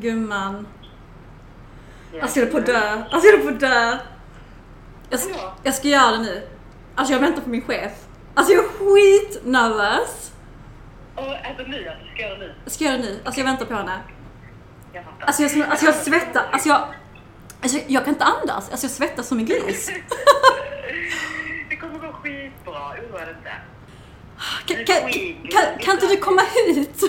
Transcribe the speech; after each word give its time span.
Gumman. 0.00 0.66
Alltså 2.22 2.38
jag 2.40 2.48
är 2.48 2.52
på 2.52 2.58
att 2.58 2.66
dö. 2.66 3.02
Alltså 3.10 3.28
jag 3.28 3.40
är 3.40 3.42
på 3.42 3.48
att 3.48 3.60
dö. 3.60 3.98
Jag, 5.10 5.20
ska, 5.20 5.34
jag 5.62 5.74
ska 5.74 5.88
göra 5.88 6.10
det 6.10 6.22
nu. 6.22 6.48
Alltså 6.94 7.12
jag 7.12 7.20
väntar 7.20 7.42
på 7.42 7.50
min 7.50 7.62
chef. 7.62 7.92
Alltså 8.34 8.52
jag 8.52 8.64
är 8.64 8.68
skitnervös. 8.68 10.32
Alltså 11.14 11.62
nu 11.62 11.88
alltså, 11.88 12.04
ska 12.14 12.22
jag 12.22 12.30
göra 12.30 12.38
det 12.38 12.46
nu? 12.46 12.54
Jag 12.64 12.72
ska 12.72 12.84
göra 12.84 12.96
det 12.96 13.02
nu. 13.02 13.20
Alltså 13.24 13.40
jag 13.40 13.44
väntar 13.44 13.66
på 13.66 13.74
henne. 13.74 14.00
Jag 14.92 15.04
fattar. 15.04 15.26
Alltså 15.26 15.42
jag, 15.42 15.68
alltså 15.68 15.86
jag 15.86 15.94
svettas. 15.94 16.42
Alltså 16.50 16.68
jag, 16.68 16.88
alltså 17.62 17.78
jag 17.86 18.04
kan 18.04 18.14
inte 18.14 18.24
andas. 18.24 18.70
Alltså 18.70 18.84
jag 18.84 18.90
svettas 18.90 19.28
som 19.28 19.38
en 19.38 19.46
gris. 19.46 19.90
det 21.68 21.76
kommer 21.76 21.98
gå 21.98 22.12
skitbra, 22.12 22.90
oroa 22.90 23.24
dig 23.24 23.34
inte. 23.38 23.52
Kan, 24.66 24.84
kan, 24.84 25.10
kan, 25.50 25.78
kan 25.78 25.94
inte 25.94 26.06
du 26.06 26.16
komma 26.16 26.42
hit? 26.66 27.02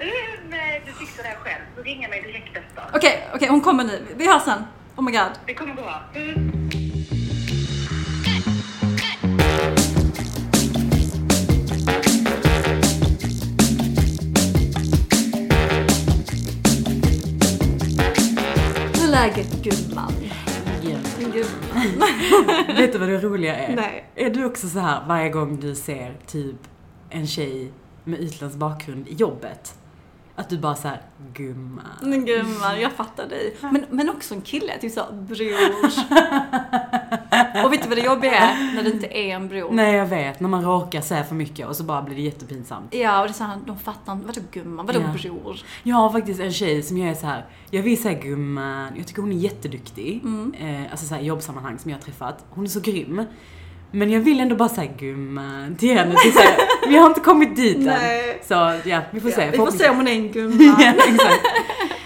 Eh, 0.00 0.08
Nej, 0.48 0.82
du 0.86 0.92
fixar 0.92 1.22
Du 1.78 1.84
ringer 1.84 2.08
mig 2.08 2.22
direkt 2.22 2.56
efter. 2.56 2.96
Okej, 2.96 3.28
okej 3.34 3.48
hon 3.48 3.60
kommer 3.60 3.84
nu. 3.84 4.06
Vi 4.16 4.26
hörs 4.26 4.42
sen. 4.42 4.62
Oh 4.96 5.04
my 5.04 5.12
god. 5.12 5.30
Det 5.46 5.54
kommer 5.54 5.74
gå 5.74 5.82
bra. 5.82 6.02
Mm. 6.14 6.52
Hur 18.94 19.04
är 19.04 19.10
läget 19.10 19.62
gumman? 19.62 20.12
Gumman. 21.18 22.08
Vet 22.76 22.92
du 22.92 22.98
vad 22.98 23.08
det 23.08 23.18
roliga 23.18 23.56
är? 23.56 23.76
Nej. 23.76 24.10
Är 24.14 24.30
du 24.30 24.44
också 24.44 24.68
så 24.68 24.78
här 24.78 25.04
varje 25.08 25.28
gång 25.28 25.60
du 25.60 25.74
ser 25.74 26.16
typ 26.26 26.56
en 27.10 27.26
tjej 27.26 27.72
med 28.04 28.20
utländsk 28.20 28.58
bakgrund 28.58 29.08
i 29.08 29.14
jobbet? 29.14 29.77
Att 30.38 30.48
du 30.48 30.58
bara 30.58 30.74
såhär, 30.74 31.02
gumman. 31.34 32.24
Gumman, 32.26 32.80
jag 32.80 32.92
fattar 32.92 33.28
dig. 33.28 33.56
Men, 33.60 33.84
men 33.90 34.08
också 34.10 34.34
en 34.34 34.40
kille, 34.40 34.78
typ 34.78 34.92
såhär 34.92 35.12
bror. 35.12 35.88
Och 37.64 37.72
vet 37.72 37.82
du 37.82 37.88
vad 37.88 37.98
det 37.98 38.04
jobbiga 38.04 38.32
är? 38.34 38.74
När 38.74 38.82
det 38.82 38.90
inte 38.90 39.06
är 39.18 39.34
en 39.34 39.48
bror. 39.48 39.72
Nej 39.72 39.94
jag 39.94 40.06
vet, 40.06 40.40
när 40.40 40.48
man 40.48 40.64
råkar 40.64 41.00
säga 41.00 41.24
för 41.24 41.34
mycket 41.34 41.66
och 41.68 41.76
så 41.76 41.84
bara 41.84 42.02
blir 42.02 42.16
det 42.16 42.22
jättepinsamt. 42.22 42.94
Ja, 42.94 43.20
och 43.20 43.26
det 43.26 43.30
är 43.30 43.34
såhär, 43.34 43.58
de 43.66 43.78
fattar 43.78 44.12
inte. 44.12 44.26
Vadå 44.26 44.40
gumman? 44.52 44.86
Vadå 44.86 45.00
Ja. 45.00 45.12
bror? 45.22 45.58
Jag 45.82 45.96
har 45.96 46.10
faktiskt 46.12 46.40
en 46.40 46.52
tjej 46.52 46.82
som 46.82 46.98
jag 46.98 47.08
är 47.10 47.14
så 47.14 47.26
här. 47.26 47.44
jag 47.70 47.82
vill 47.82 48.02
säga 48.02 48.18
gumman, 48.20 48.92
jag 48.96 49.06
tycker 49.06 49.22
hon 49.22 49.32
är 49.32 49.36
jätteduktig. 49.36 50.22
Eh, 50.58 50.90
alltså 50.90 51.06
såhär 51.06 51.22
i 51.22 51.24
jobbsammanhang 51.24 51.78
som 51.78 51.90
jag 51.90 51.98
har 51.98 52.02
träffat. 52.02 52.44
Hon 52.50 52.64
är 52.64 52.68
så 52.68 52.80
grym. 52.80 53.24
Men 53.90 54.10
jag 54.10 54.20
vill 54.20 54.40
ändå 54.40 54.56
bara 54.56 54.68
säga 54.68 54.92
gumman 54.98 55.76
till 55.76 55.98
henne. 55.98 56.14
Till 56.16 56.32
så 56.32 56.40
vi 56.88 56.96
har 56.96 57.06
inte 57.06 57.20
kommit 57.20 57.56
dit 57.56 57.78
Nej. 57.78 58.30
än. 58.30 58.46
Så 58.48 58.88
ja, 58.88 59.00
vi 59.10 59.20
får 59.20 59.30
se. 59.30 59.50
Vi 59.50 59.56
får 59.56 59.70
se 59.70 59.88
om 59.88 59.96
hon 59.96 60.08
är 60.08 60.12
en 60.12 60.32
gumman. 60.32 60.76
ja, 60.78 60.90
exakt. 60.90 61.46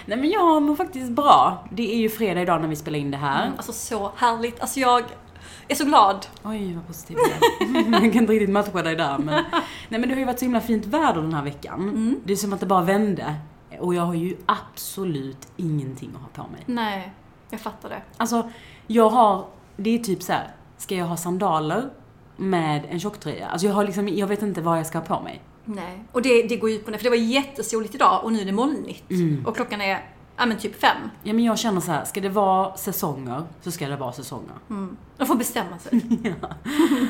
Nej 0.06 0.18
men 0.18 0.30
jag 0.30 0.62
mår 0.62 0.76
faktiskt 0.76 1.10
bra. 1.10 1.64
Det 1.70 1.94
är 1.94 1.98
ju 1.98 2.08
fredag 2.08 2.42
idag 2.42 2.60
när 2.60 2.68
vi 2.68 2.76
spelar 2.76 2.98
in 2.98 3.10
det 3.10 3.16
här. 3.16 3.52
Alltså 3.56 3.72
så 3.72 4.12
härligt. 4.16 4.60
Alltså 4.60 4.80
jag 4.80 5.02
är 5.68 5.74
så 5.74 5.84
glad. 5.84 6.26
Oj 6.42 6.74
vad 6.74 6.86
positiv 6.86 7.16
jag 7.18 7.68
är. 7.86 7.92
Jag 7.92 8.12
kan 8.12 8.22
inte 8.22 8.32
riktigt 8.32 8.50
matcha 8.50 8.82
dig 8.82 8.96
där 8.96 9.18
men. 9.18 9.44
Nej 9.88 10.00
men 10.00 10.02
det 10.02 10.08
har 10.14 10.18
ju 10.18 10.24
varit 10.24 10.38
så 10.38 10.44
himla 10.44 10.60
fint 10.60 10.86
väder 10.86 11.22
den 11.22 11.34
här 11.34 11.42
veckan. 11.42 12.16
Det 12.24 12.32
är 12.32 12.36
som 12.36 12.52
att 12.52 12.60
det 12.60 12.66
bara 12.66 12.82
vände. 12.82 13.34
Och 13.80 13.94
jag 13.94 14.02
har 14.02 14.14
ju 14.14 14.36
absolut 14.46 15.48
ingenting 15.56 16.10
att 16.14 16.20
ha 16.36 16.44
på 16.44 16.50
mig. 16.52 16.62
Nej, 16.66 17.12
jag 17.50 17.60
fattar 17.60 17.88
det. 17.88 18.02
Alltså, 18.16 18.50
jag 18.86 19.08
har, 19.10 19.46
det 19.76 19.90
är 19.90 19.98
typ 19.98 20.22
så 20.22 20.32
här. 20.32 20.48
Ska 20.82 20.96
jag 20.96 21.06
ha 21.06 21.16
sandaler 21.16 21.90
med 22.36 22.82
en 22.90 23.00
tjocktröja? 23.00 23.46
Alltså 23.48 23.66
jag 23.66 23.74
har 23.74 23.84
liksom, 23.84 24.08
jag 24.08 24.26
vet 24.26 24.42
inte 24.42 24.60
vad 24.60 24.78
jag 24.78 24.86
ska 24.86 24.98
ha 24.98 25.04
på 25.04 25.20
mig. 25.24 25.42
Nej. 25.64 26.04
Och 26.12 26.22
det, 26.22 26.42
det 26.42 26.56
går 26.56 26.70
ju 26.70 26.82
och 26.82 26.90
ner, 26.90 26.98
för 26.98 27.04
det 27.04 27.10
var 27.10 27.16
jättesoligt 27.16 27.94
idag 27.94 28.24
och 28.24 28.32
nu 28.32 28.40
är 28.40 28.44
det 28.44 28.52
molnigt. 28.52 29.04
Och 29.46 29.56
klockan 29.56 29.80
är, 29.80 30.11
ja 30.36 30.46
men 30.46 30.58
typ 30.58 30.80
fem. 30.80 30.96
Ja 31.22 31.32
men 31.32 31.44
jag 31.44 31.58
känner 31.58 31.80
så 31.80 31.92
här, 31.92 32.04
ska 32.04 32.20
det 32.20 32.28
vara 32.28 32.76
säsonger 32.76 33.42
så 33.60 33.70
ska 33.70 33.88
det 33.88 33.96
vara 33.96 34.12
säsonger. 34.12 34.54
De 35.16 35.26
får 35.26 35.34
bestämma 35.34 35.78
sig. 35.78 36.00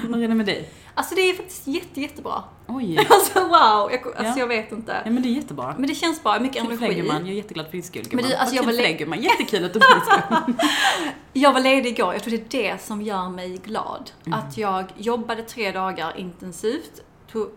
Hur 0.02 0.22
är 0.24 0.28
det 0.28 0.34
med 0.34 0.46
dig? 0.46 0.70
Alltså 0.94 1.14
det 1.14 1.20
är 1.20 1.34
faktiskt 1.34 1.66
jätte, 1.66 2.00
jättebra. 2.00 2.42
Oj. 2.66 2.98
Alltså 3.10 3.40
wow, 3.40 3.90
jag, 3.92 4.06
alltså 4.06 4.22
Ja. 4.24 4.38
jag 4.38 4.46
vet 4.46 4.72
inte. 4.72 5.02
Ja 5.04 5.10
men 5.10 5.22
det 5.22 5.28
är 5.28 5.32
jättebra. 5.32 5.74
Men 5.78 5.88
det 5.88 5.94
känns 5.94 6.22
bra, 6.22 6.40
mycket 6.40 6.62
för 6.62 6.68
dig 6.70 6.78
energi. 6.84 7.00
gumman, 7.00 7.16
jag 7.26 7.28
är 7.28 7.32
jätteglad 7.36 7.66
för 7.66 7.72
din 7.72 7.82
skull 7.82 8.04
Men 8.12 8.24
du, 8.24 8.34
alltså, 8.34 8.54
jag 8.54 8.64
kul 8.64 8.72
var 8.72 8.76
för 8.78 8.82
le- 8.82 8.88
dig 8.88 8.96
gumman, 8.98 9.22
jättekul 9.22 9.64
att 9.64 9.72
du. 9.72 9.80
Jag 11.32 11.52
var 11.52 11.60
ledig 11.60 11.98
igår, 11.98 12.12
jag 12.12 12.22
tror 12.22 12.30
det 12.30 12.54
är 12.54 12.72
det 12.72 12.82
som 12.82 13.02
gör 13.02 13.28
mig 13.28 13.56
glad. 13.64 14.10
Mm. 14.26 14.38
Att 14.38 14.56
jag 14.58 14.84
jobbade 14.96 15.42
tre 15.42 15.72
dagar 15.72 16.16
intensivt, 16.16 17.00
tog 17.32 17.48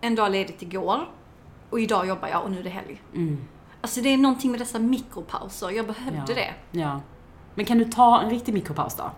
en 0.00 0.14
dag 0.14 0.32
ledigt 0.32 0.62
igår 0.62 1.08
och 1.70 1.80
idag 1.80 2.06
jobbar 2.08 2.28
jag 2.28 2.42
och 2.44 2.50
nu 2.50 2.58
är 2.58 2.62
det 2.64 2.70
helg. 2.70 3.02
Mm. 3.14 3.38
Alltså 3.80 4.00
det 4.00 4.08
är 4.08 4.18
någonting 4.18 4.50
med 4.50 4.60
dessa 4.60 4.78
mikropauser, 4.78 5.70
jag 5.70 5.86
behövde 5.86 6.32
Ja. 6.32 6.34
det. 6.34 6.78
Ja. 6.80 7.00
Men 7.54 7.64
kan 7.64 7.78
du 7.78 7.84
ta 7.84 8.20
en 8.20 8.30
riktig 8.30 8.54
mikropaus 8.54 8.94
då? 8.94 9.10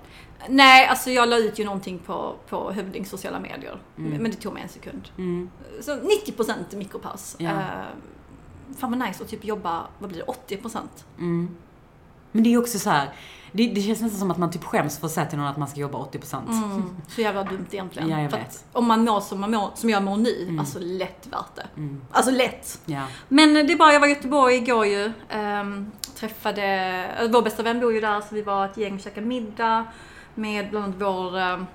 Nej, 0.49 0.87
alltså 0.87 1.11
jag 1.11 1.29
la 1.29 1.37
ut 1.39 1.59
ju 1.59 1.65
någonting 1.65 1.99
på, 1.99 2.35
på 2.49 2.73
Hövdings 2.73 3.11
sociala 3.11 3.41
medier. 3.41 3.79
Men 3.97 4.25
det 4.25 4.33
tog 4.33 4.53
mig 4.53 4.63
en 4.63 4.69
sekund. 4.69 5.09
Mm. 5.19 5.51
Så 5.81 5.97
90% 6.27 6.77
mikropaus. 6.77 7.37
Ja. 7.39 7.51
Uh, 7.51 7.57
fan 8.77 8.91
vad 8.91 9.09
nice 9.09 9.25
att 9.25 9.31
typ 9.31 9.45
jobba, 9.45 9.87
vad 9.99 10.11
blir 10.11 10.25
det, 10.49 10.57
80%? 10.57 10.79
Mm. 11.19 11.57
Men 12.33 12.43
det 12.45 12.55
är 12.55 12.59
också 12.59 12.79
så 12.79 12.91
här. 12.91 13.09
Det, 13.55 13.67
det 13.67 13.81
känns 13.81 14.01
nästan 14.01 14.19
som 14.21 14.31
att 14.31 14.39
man 14.39 14.51
typ 14.51 14.65
skäms 14.65 14.99
för 14.99 15.07
att 15.07 15.13
säga 15.13 15.27
till 15.27 15.39
någon 15.39 15.47
att 15.47 15.57
man 15.57 15.69
ska 15.69 15.81
jobba 15.81 15.99
80%. 15.99 16.49
Mm. 16.49 16.97
Så 17.09 17.21
jävla 17.21 17.45
dumt 17.45 17.67
egentligen. 17.71 18.09
Ja, 18.09 18.21
jag 18.21 18.31
vet. 18.31 18.65
om 18.73 18.87
man 18.87 19.05
mår 19.05 19.21
som, 19.21 19.41
man 19.41 19.51
mår, 19.51 19.71
som 19.75 19.91
jag 19.91 20.03
mår 20.03 20.17
nu, 20.17 20.57
alltså 20.61 20.79
lätt 20.79 21.27
värt 21.31 21.55
det. 21.57 21.67
Mm. 21.77 22.01
Alltså 22.11 22.31
lätt. 22.33 22.81
Ja. 22.85 23.03
Men 23.29 23.55
det 23.55 23.73
är 23.73 23.77
bara, 23.77 23.93
jag 23.93 24.01
var 24.01 24.07
i 24.07 24.11
Göteborg 24.11 24.55
igår 24.55 24.87
ju. 24.87 25.13
ehm, 25.29 25.91
träffade, 26.17 26.65
äh, 27.21 27.29
vår 27.31 27.43
bästa 27.43 27.63
vän 27.63 27.81
bor 27.81 27.93
ju 27.93 28.01
där 28.01 28.21
så 28.21 28.35
vi 28.35 28.43
var 28.43 28.67
ett 28.67 28.77
gäng 28.77 28.95
och 28.95 29.01
käkade 29.01 29.27
middag 29.27 29.85
med 30.35 30.71
bland 30.71 30.85
annat 30.85 30.97
vår, 31.01 31.39
ehm, 31.39 31.67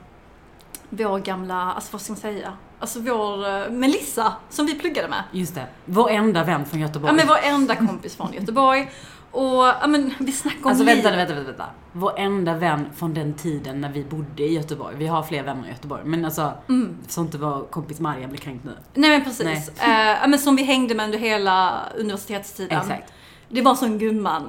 vår 0.90 1.20
gamla, 1.20 1.74
alltså 1.74 1.90
vad 1.92 2.02
ska 2.02 2.12
man 2.14 2.20
säga? 2.20 2.54
Alltså 2.80 3.00
vår 3.02 3.48
eh, 3.48 3.70
Melissa 3.70 4.34
som 4.50 4.66
vi 4.66 4.80
pluggade 4.80 5.08
med. 5.08 5.24
Just 5.32 5.56
det. 5.56 5.66
Vår 5.86 6.10
enda 6.10 6.44
vän 6.44 6.66
från 6.66 6.80
Göteborg. 6.80 7.14
Ja 7.14 7.16
men 7.16 7.28
vår 7.28 7.38
enda 7.44 7.76
kompis 7.76 8.16
från 8.16 8.34
Göteborg. 8.40 8.92
Och 9.32 9.64
ja 9.82 9.88
men 9.88 10.14
vi 10.20 10.32
snackade 10.32 10.64
om 10.64 10.70
Alltså 10.70 10.84
vänta, 10.84 11.12
vänta, 11.12 11.34
vänta, 11.34 11.48
vänta. 11.52 11.66
Vår 11.92 12.20
enda 12.20 12.54
vän 12.54 12.86
från 12.96 13.14
den 13.14 13.34
tiden 13.34 13.82
när 13.82 13.90
vi 13.90 14.04
bodde 14.04 14.44
i 14.44 14.54
Göteborg. 14.54 14.96
Vi 14.98 15.08
har 15.08 15.24
fler 15.24 15.44
vänner 15.44 15.68
i 15.68 15.72
Göteborg. 15.72 16.02
Men 16.06 16.26
alltså, 16.26 16.52
så 17.08 17.22
inte 17.22 17.38
vår 17.38 17.68
kompis 17.72 18.00
Maria 18.00 18.28
blir 18.28 18.40
kränkt 18.40 18.66
nu. 18.66 18.72
Nej 18.94 19.10
men 19.10 19.24
precis. 19.24 19.70
Eh, 19.80 19.90
ja, 20.22 20.28
men 20.28 20.40
som 20.40 20.56
vi 20.56 20.64
hängde 20.64 20.96
med 20.96 21.06
under 21.06 21.20
hela 21.20 21.80
universitetstiden. 21.98 22.78
Exakt. 22.82 23.14
Det 23.50 23.62
var 23.62 23.76
som 23.76 23.98
gumman. 23.98 24.44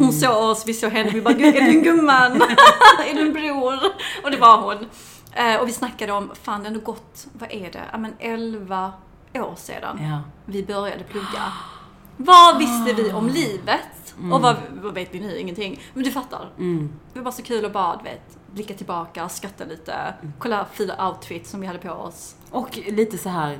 Hon 0.00 0.12
såg 0.12 0.36
oss, 0.50 0.64
vi 0.66 0.74
såg 0.74 0.92
henne, 0.92 1.10
vi 1.10 1.22
bara 1.22 1.34
"Gud, 1.34 1.56
är 1.56 1.60
du 1.60 1.70
en 1.70 1.82
gumman? 1.82 2.32
är 3.10 3.14
du 3.14 3.20
en 3.20 3.32
bror? 3.32 3.78
Och 4.24 4.30
det 4.30 4.36
var 4.36 4.56
hon. 4.62 4.86
Eh, 5.32 5.56
och 5.60 5.68
vi 5.68 5.72
snackade 5.72 6.12
om, 6.12 6.30
fan 6.42 6.62
det 6.62 6.68
har 6.68 6.74
nog 6.74 6.84
gått, 6.84 7.26
vad 7.32 7.52
är 7.52 7.70
det, 7.72 7.82
ja 7.92 7.98
men 7.98 8.12
11 8.18 8.92
år 9.34 9.54
sedan 9.56 9.98
Ja. 10.02 10.20
vi 10.44 10.62
började 10.62 11.04
plugga. 11.04 11.42
Vad 12.16 12.58
visste 12.58 12.92
vi 13.02 13.12
om 13.12 13.28
livet? 13.28 14.03
Och 14.32 14.40
vad, 14.40 14.56
vad 14.82 14.94
vet 14.94 15.14
vi 15.14 15.20
nu? 15.20 15.38
Ingenting. 15.38 15.80
Men 15.94 16.04
du 16.04 16.10
fattar. 16.10 16.50
Mm. 16.58 16.92
Det 17.12 17.18
var 17.18 17.24
bara 17.24 17.32
så 17.32 17.42
kul 17.42 17.64
att 17.64 17.72
bara, 17.72 17.96
du 17.96 18.04
vet, 18.04 18.38
blicka 18.52 18.74
tillbaka, 18.74 19.28
skratta 19.28 19.64
lite, 19.64 20.14
kolla 20.38 20.66
fina 20.72 21.08
outfits 21.08 21.50
som 21.50 21.60
vi 21.60 21.66
hade 21.66 21.78
på 21.78 21.90
oss. 21.90 22.36
Och 22.50 22.78
lite 22.86 23.18
så 23.18 23.28
här. 23.28 23.58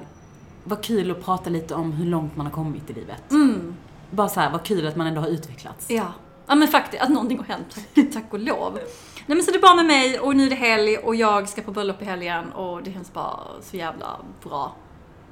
Vad 0.64 0.84
kul 0.84 1.10
att 1.10 1.24
prata 1.24 1.50
lite 1.50 1.74
om 1.74 1.92
hur 1.92 2.06
långt 2.06 2.36
man 2.36 2.46
har 2.46 2.52
kommit 2.52 2.90
i 2.90 2.92
livet. 2.92 3.30
Mm. 3.30 3.76
Bara 4.10 4.28
så 4.28 4.40
här, 4.40 4.50
vad 4.50 4.62
kul 4.62 4.86
att 4.86 4.96
man 4.96 5.06
ändå 5.06 5.20
har 5.20 5.28
utvecklats. 5.28 5.90
Ja. 5.90 6.12
Ja 6.46 6.54
men 6.54 6.68
faktiskt, 6.68 7.02
att 7.02 7.08
någonting 7.08 7.38
har 7.38 7.44
hänt, 7.44 7.78
tack, 7.94 8.12
tack 8.12 8.32
och 8.32 8.38
lov. 8.38 8.78
Nej 9.26 9.36
men 9.36 9.42
så 9.42 9.50
det 9.50 9.56
är 9.56 9.60
bra 9.60 9.74
med 9.74 9.86
mig 9.86 10.20
och 10.20 10.36
nu 10.36 10.46
är 10.46 10.50
det 10.50 10.56
helg 10.56 10.96
och 10.96 11.14
jag 11.14 11.48
ska 11.48 11.62
på 11.62 11.70
bröllop 11.70 12.02
i 12.02 12.04
helgen 12.04 12.52
och 12.52 12.82
det 12.82 12.92
känns 12.92 13.12
bara 13.12 13.40
så 13.62 13.76
jävla 13.76 14.20
bra. 14.42 14.72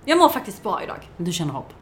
Jag 0.04 0.18
mår 0.18 0.28
faktiskt 0.28 0.62
bra 0.62 0.82
idag. 0.82 1.08
Du 1.16 1.32
känner 1.32 1.52
hopp. 1.52 1.81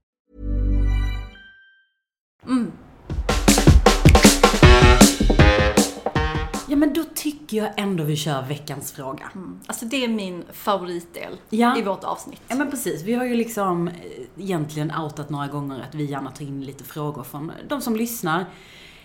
Ja 6.67 6.75
men 6.77 6.93
då 6.93 7.03
tycker 7.15 7.57
jag 7.57 7.69
ändå 7.77 8.03
vi 8.03 8.15
kör 8.15 8.41
veckans 8.41 8.91
fråga. 8.91 9.29
Alltså 9.67 9.85
det 9.85 10.03
är 10.03 10.07
min 10.07 10.43
favoritdel 10.53 11.33
Ja. 11.49 11.77
i 11.77 11.81
vårt 11.81 12.03
avsnitt. 12.03 12.41
Ja 12.47 12.55
men 12.55 12.71
precis, 12.71 13.03
vi 13.03 13.13
har 13.13 13.25
ju 13.25 13.35
liksom 13.35 13.87
eh, 13.87 13.93
egentligen 14.37 14.91
outat 14.95 15.29
några 15.29 15.47
gånger 15.47 15.79
att 15.89 15.95
vi 15.95 16.05
gärna 16.05 16.31
tar 16.31 16.45
in 16.45 16.65
lite 16.65 16.83
frågor 16.83 17.23
från 17.23 17.51
de 17.67 17.81
som 17.81 17.95
lyssnar. 17.95 18.45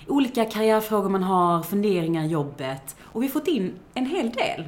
Olika 0.08 0.44
karriärfrågor 0.44 1.08
man 1.08 1.22
har, 1.22 1.62
funderingar 1.62 2.24
i 2.24 2.26
jobbet. 2.26 2.96
Och 3.02 3.22
vi 3.22 3.26
har 3.26 3.32
fått 3.32 3.48
in 3.48 3.72
en 3.94 4.06
hel 4.06 4.30
del. 4.30 4.60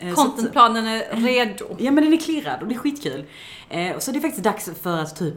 Eh, 0.00 0.14
så 0.14 0.20
att- 0.20 0.26
Contentplanen 0.26 0.86
är 0.86 1.16
redo. 1.16 1.64
Ja 1.78 1.90
men 1.90 2.04
den 2.04 2.12
är 2.12 2.16
klirrad 2.16 2.62
och 2.62 2.68
det 2.68 2.74
är 2.74 2.78
skitkul. 2.78 3.24
Eh, 3.68 3.98
så 3.98 4.12
det 4.12 4.18
är 4.18 4.20
faktiskt 4.20 4.44
dags 4.44 4.70
för 4.82 4.98
att 4.98 5.16
typ 5.16 5.34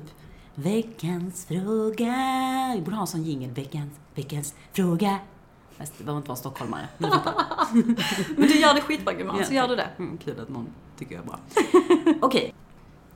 Veckans 0.63 1.45
fråga. 1.45 2.15
Vi 2.75 2.81
borde 2.81 2.95
ha 2.95 3.01
en 3.01 3.07
sån 3.07 3.23
jingel. 3.23 3.51
Veckans, 3.51 3.93
veckans 4.15 4.53
fråga. 4.73 5.19
Fast 5.77 5.97
det 5.97 6.03
behöver 6.03 6.17
inte 6.17 6.27
vara 6.29 6.37
stockholmare. 6.37 6.87
Men 8.37 8.47
du 8.47 8.59
gör 8.59 8.73
det 8.73 8.81
skitbra 8.81 9.13
gumman, 9.13 9.45
så 9.45 9.53
Ja, 9.53 9.61
gör 9.61 9.67
du 9.67 9.75
det. 9.75 9.87
Mm, 9.97 10.17
kul 10.17 10.39
att 10.39 10.49
någon 10.49 10.67
tycker 10.97 11.15
jag 11.15 11.23
är 11.23 11.27
bra. 11.27 11.39
Okej. 12.21 12.53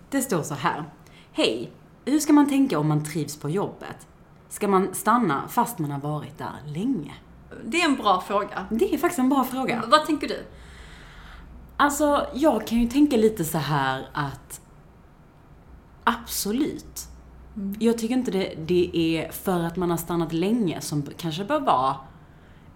Det 0.09 0.21
står 0.21 0.43
så 0.43 0.53
här. 0.53 0.83
Hej. 1.31 1.71
Hur 2.05 2.19
ska 2.19 2.33
man 2.33 2.49
tänka 2.49 2.79
om 2.79 2.87
man 2.87 3.03
trivs 3.05 3.37
på 3.37 3.49
jobbet? 3.49 4.07
Ska 4.49 4.67
man 4.67 4.93
stanna 4.93 5.47
fast 5.47 5.79
man 5.79 5.91
har 5.91 5.99
varit 5.99 6.37
där 6.37 6.61
länge? 6.65 7.13
Det 7.65 7.81
är 7.81 7.85
en 7.85 7.95
bra 7.95 8.21
fråga. 8.21 8.65
Det 8.69 8.93
är 8.93 8.97
faktiskt 8.97 9.19
en 9.19 9.29
bra 9.29 9.43
fråga. 9.43 9.83
Vad 9.87 10.05
tänker 10.05 10.27
du? 10.27 10.45
Alltså, 11.77 12.27
jag 12.33 12.67
kan 12.67 12.77
ju 12.77 12.89
tänka 12.89 13.17
lite 13.17 13.45
så 13.45 13.57
här 13.57 14.09
att 14.13 14.61
absolut. 16.03 17.07
Jag 17.79 17.97
tycker 17.97 18.15
inte 18.15 18.31
det, 18.31 18.53
det 18.65 18.89
är 18.93 19.31
för 19.31 19.59
att 19.59 19.75
man 19.75 19.89
har 19.89 19.97
stannat 19.97 20.33
länge 20.33 20.81
som 20.81 21.03
kanske 21.17 21.45
bör 21.45 21.59
vara 21.59 21.95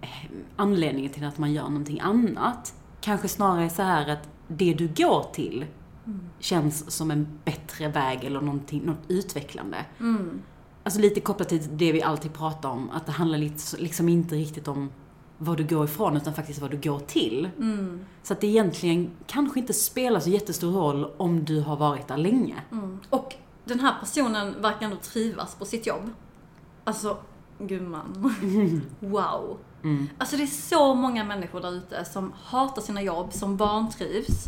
eh, 0.02 0.10
anledningen 0.56 1.12
till 1.12 1.24
att 1.24 1.38
man 1.38 1.54
gör 1.54 1.64
någonting 1.64 2.00
annat. 2.00 2.74
Kanske 3.02 3.28
snarare 3.28 3.70
så 3.70 3.82
här 3.82 4.10
att 4.10 4.30
det 4.48 4.74
du 4.74 4.88
går 4.88 5.24
till 5.34 5.66
känns 6.40 6.92
som 6.92 7.12
en 7.12 7.28
bättre 7.46 7.88
väg 7.88 8.24
eller 8.24 8.42
någonting, 8.42 8.82
något 8.86 9.04
utvecklande. 9.08 9.78
Alltså 10.84 11.00
lite 11.00 11.20
kopplat 11.20 11.50
till 11.50 11.78
det 11.78 11.92
vi 11.92 12.02
alltid 12.02 12.34
pratar 12.34 12.70
om, 12.70 12.90
att 12.90 13.06
det 13.06 13.12
handlar 13.12 13.38
liksom 13.78 14.10
inte 14.10 14.36
riktigt 14.36 14.68
om 14.68 14.90
vad 15.38 15.58
du 15.58 15.64
går 15.64 15.86
ifrån 15.86 16.18
utan 16.18 16.34
faktiskt 16.34 16.62
vad 16.62 16.72
du 16.72 16.78
går 16.78 17.00
till. 17.00 17.50
Så 18.24 18.34
att 18.34 18.42
det 18.42 18.48
egentligen 18.48 19.10
kanske 19.28 19.60
inte 19.60 19.74
spelar 19.74 20.20
så 20.20 20.30
jättestor 20.30 20.72
roll 20.72 21.08
om 21.18 21.46
du 21.46 21.62
har 21.62 21.78
varit 21.78 22.08
där 22.08 22.18
länge. 22.18 22.56
Och 23.10 23.36
den 23.68 23.80
här 23.80 23.96
personen 24.00 24.62
verkar 24.62 24.86
ändå 24.86 24.98
trivas 24.98 25.56
på 25.56 25.66
sitt 25.66 25.88
jobb. 25.88 26.10
Alltså, 26.84 27.18
gumman. 27.60 28.36
Wow. 29.00 29.58
Alltså 30.18 30.38
det 30.38 30.44
är 30.44 30.48
så 30.48 30.94
många 30.96 31.24
människor 31.24 31.62
där 31.62 31.72
ute 31.72 32.06
som 32.06 32.34
hatar 32.44 32.82
sina 32.82 33.02
jobb, 33.02 33.34
som 33.34 33.58
vantrivs. 33.58 34.46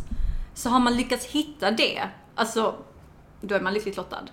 Så 0.53 0.69
har 0.69 0.79
man 0.79 0.97
lyckats 0.97 1.25
hitta 1.25 1.71
det, 1.71 2.09
alltså, 2.35 2.75
då 3.41 3.55
är 3.55 3.61
man 3.61 3.73
lyckligt 3.73 3.97
lottad. 3.97 4.23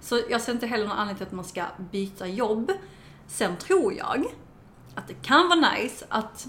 Så 0.00 0.20
jag 0.30 0.40
ser 0.40 0.52
inte 0.52 0.66
heller 0.66 0.84
någon 0.88 0.96
anledning 0.98 1.16
till 1.16 1.26
att 1.26 1.32
man 1.32 1.44
ska 1.44 1.64
byta 1.90 2.26
jobb. 2.26 2.72
Sen 3.26 3.56
tror 3.56 3.92
jag 3.92 4.24
att 4.94 5.08
det 5.08 5.14
kan 5.14 5.48
vara 5.48 5.70
nice 5.72 6.06
att 6.08 6.46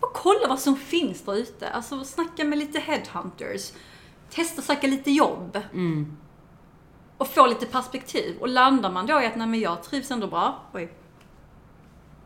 bara 0.00 0.10
kolla 0.14 0.48
vad 0.48 0.60
som 0.60 0.76
finns 0.76 1.22
där 1.22 1.34
ute. 1.34 1.68
Alltså 1.70 2.04
snacka 2.04 2.44
med 2.44 2.58
lite 2.58 2.78
headhunters. 2.78 3.72
Testa 4.30 4.62
söka 4.62 4.86
lite 4.86 5.10
jobb. 5.10 5.58
Och 7.18 7.26
få 7.26 7.46
lite 7.46 7.66
perspektiv. 7.66 8.36
Och 8.40 8.48
landar 8.48 8.90
man 8.90 9.06
då 9.06 9.22
i 9.22 9.26
att 9.26 9.36
nej 9.36 9.46
men 9.46 9.60
jag 9.60 9.82
trivs 9.82 10.10
ändå 10.10 10.26
bra. 10.26 10.60
Oj. 10.72 10.92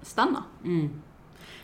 Stanna. 0.02 0.42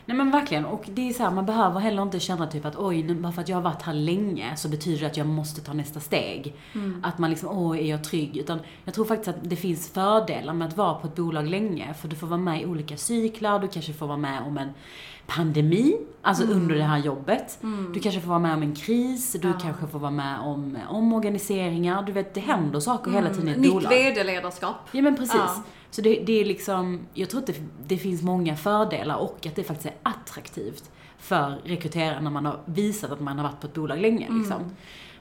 Nej 0.07 0.17
men 0.17 0.31
verkligen, 0.31 0.65
och 0.65 0.83
det 0.87 1.09
är 1.09 1.13
så 1.13 1.23
här, 1.23 1.31
man 1.31 1.45
behöver 1.45 1.79
heller 1.79 2.01
inte 2.01 2.19
känna 2.19 2.47
typ 2.47 2.65
att 2.65 2.75
oj, 2.75 3.13
bara 3.13 3.31
för 3.31 3.41
att 3.41 3.49
jag 3.49 3.57
har 3.57 3.61
varit 3.61 3.81
här 3.81 3.93
länge 3.93 4.55
så 4.55 4.69
betyder 4.69 4.99
det 4.99 5.07
att 5.07 5.17
jag 5.17 5.27
måste 5.27 5.61
ta 5.61 5.73
nästa 5.73 5.99
steg. 5.99 6.55
Att 7.03 7.17
man 7.17 7.29
liksom, 7.29 7.49
åh, 7.49 7.77
är 7.79 7.89
jag 7.89 8.03
trygg? 8.03 8.37
Utan 8.37 8.59
jag 8.83 8.93
tror 8.93 9.05
faktiskt 9.05 9.27
att 9.27 9.49
det 9.49 9.55
finns 9.55 9.89
fördelar 9.89 10.53
med 10.53 10.67
att 10.67 10.77
vara 10.77 10.93
på 10.93 11.07
ett 11.07 11.15
bolag 11.15 11.47
länge. 11.47 11.93
För 11.93 12.07
du 12.07 12.15
får 12.15 12.27
vara 12.27 12.39
med 12.39 12.61
i 12.61 12.65
olika 12.65 12.97
cyklar, 12.97 13.59
du 13.59 13.67
kanske 13.67 13.93
får 13.93 14.07
vara 14.07 14.17
med 14.17 14.41
om 14.43 14.57
en 14.57 14.69
pandemi, 15.27 15.97
alltså 16.21 16.43
under 16.43 16.75
det 16.75 16.83
här 16.83 16.97
jobbet. 16.97 17.59
Du 17.93 17.99
kanske 17.99 18.21
får 18.21 18.29
vara 18.29 18.39
med 18.39 18.53
om 18.53 18.61
en 18.61 18.75
kris, 18.75 19.35
du 19.41 19.53
kanske 19.61 19.87
får 19.87 19.99
vara 19.99 20.11
med 20.11 20.39
om 20.39 20.75
eh, 20.75 20.95
omorganiseringar. 20.95 22.03
Du 22.03 22.11
vet, 22.11 22.33
det 22.33 22.39
händer 22.39 22.79
saker 22.79 23.11
hela 23.11 23.29
tiden 23.29 23.47
i 23.47 23.51
ett 23.51 23.57
Nytt 23.57 23.71
bolag. 23.73 23.89
vd-ledarskap. 23.89 24.75
Ja 24.91 25.01
men 25.01 25.15
precis. 25.15 25.35
Ja. 25.35 25.63
Så 25.91 26.01
det, 26.01 26.23
det 26.25 26.41
är 26.41 26.45
liksom, 26.45 26.99
jag 27.13 27.29
tror 27.29 27.39
att 27.41 27.47
det, 27.47 27.55
det 27.87 27.97
finns 27.97 28.21
många 28.21 28.55
fördelar 28.55 29.15
och 29.15 29.45
att 29.47 29.55
det 29.55 29.63
faktiskt 29.63 29.85
är 29.85 29.95
attraktivt 30.03 30.91
för 31.17 31.61
rekryterare 31.63 32.21
när 32.21 32.31
man 32.31 32.45
har 32.45 32.59
visat 32.65 33.11
att 33.11 33.19
man 33.19 33.37
har 33.39 33.43
varit 33.43 33.61
på 33.61 33.67
ett 33.67 33.73
bolag 33.73 33.99
länge. 34.01 34.27
Liksom. 34.31 34.61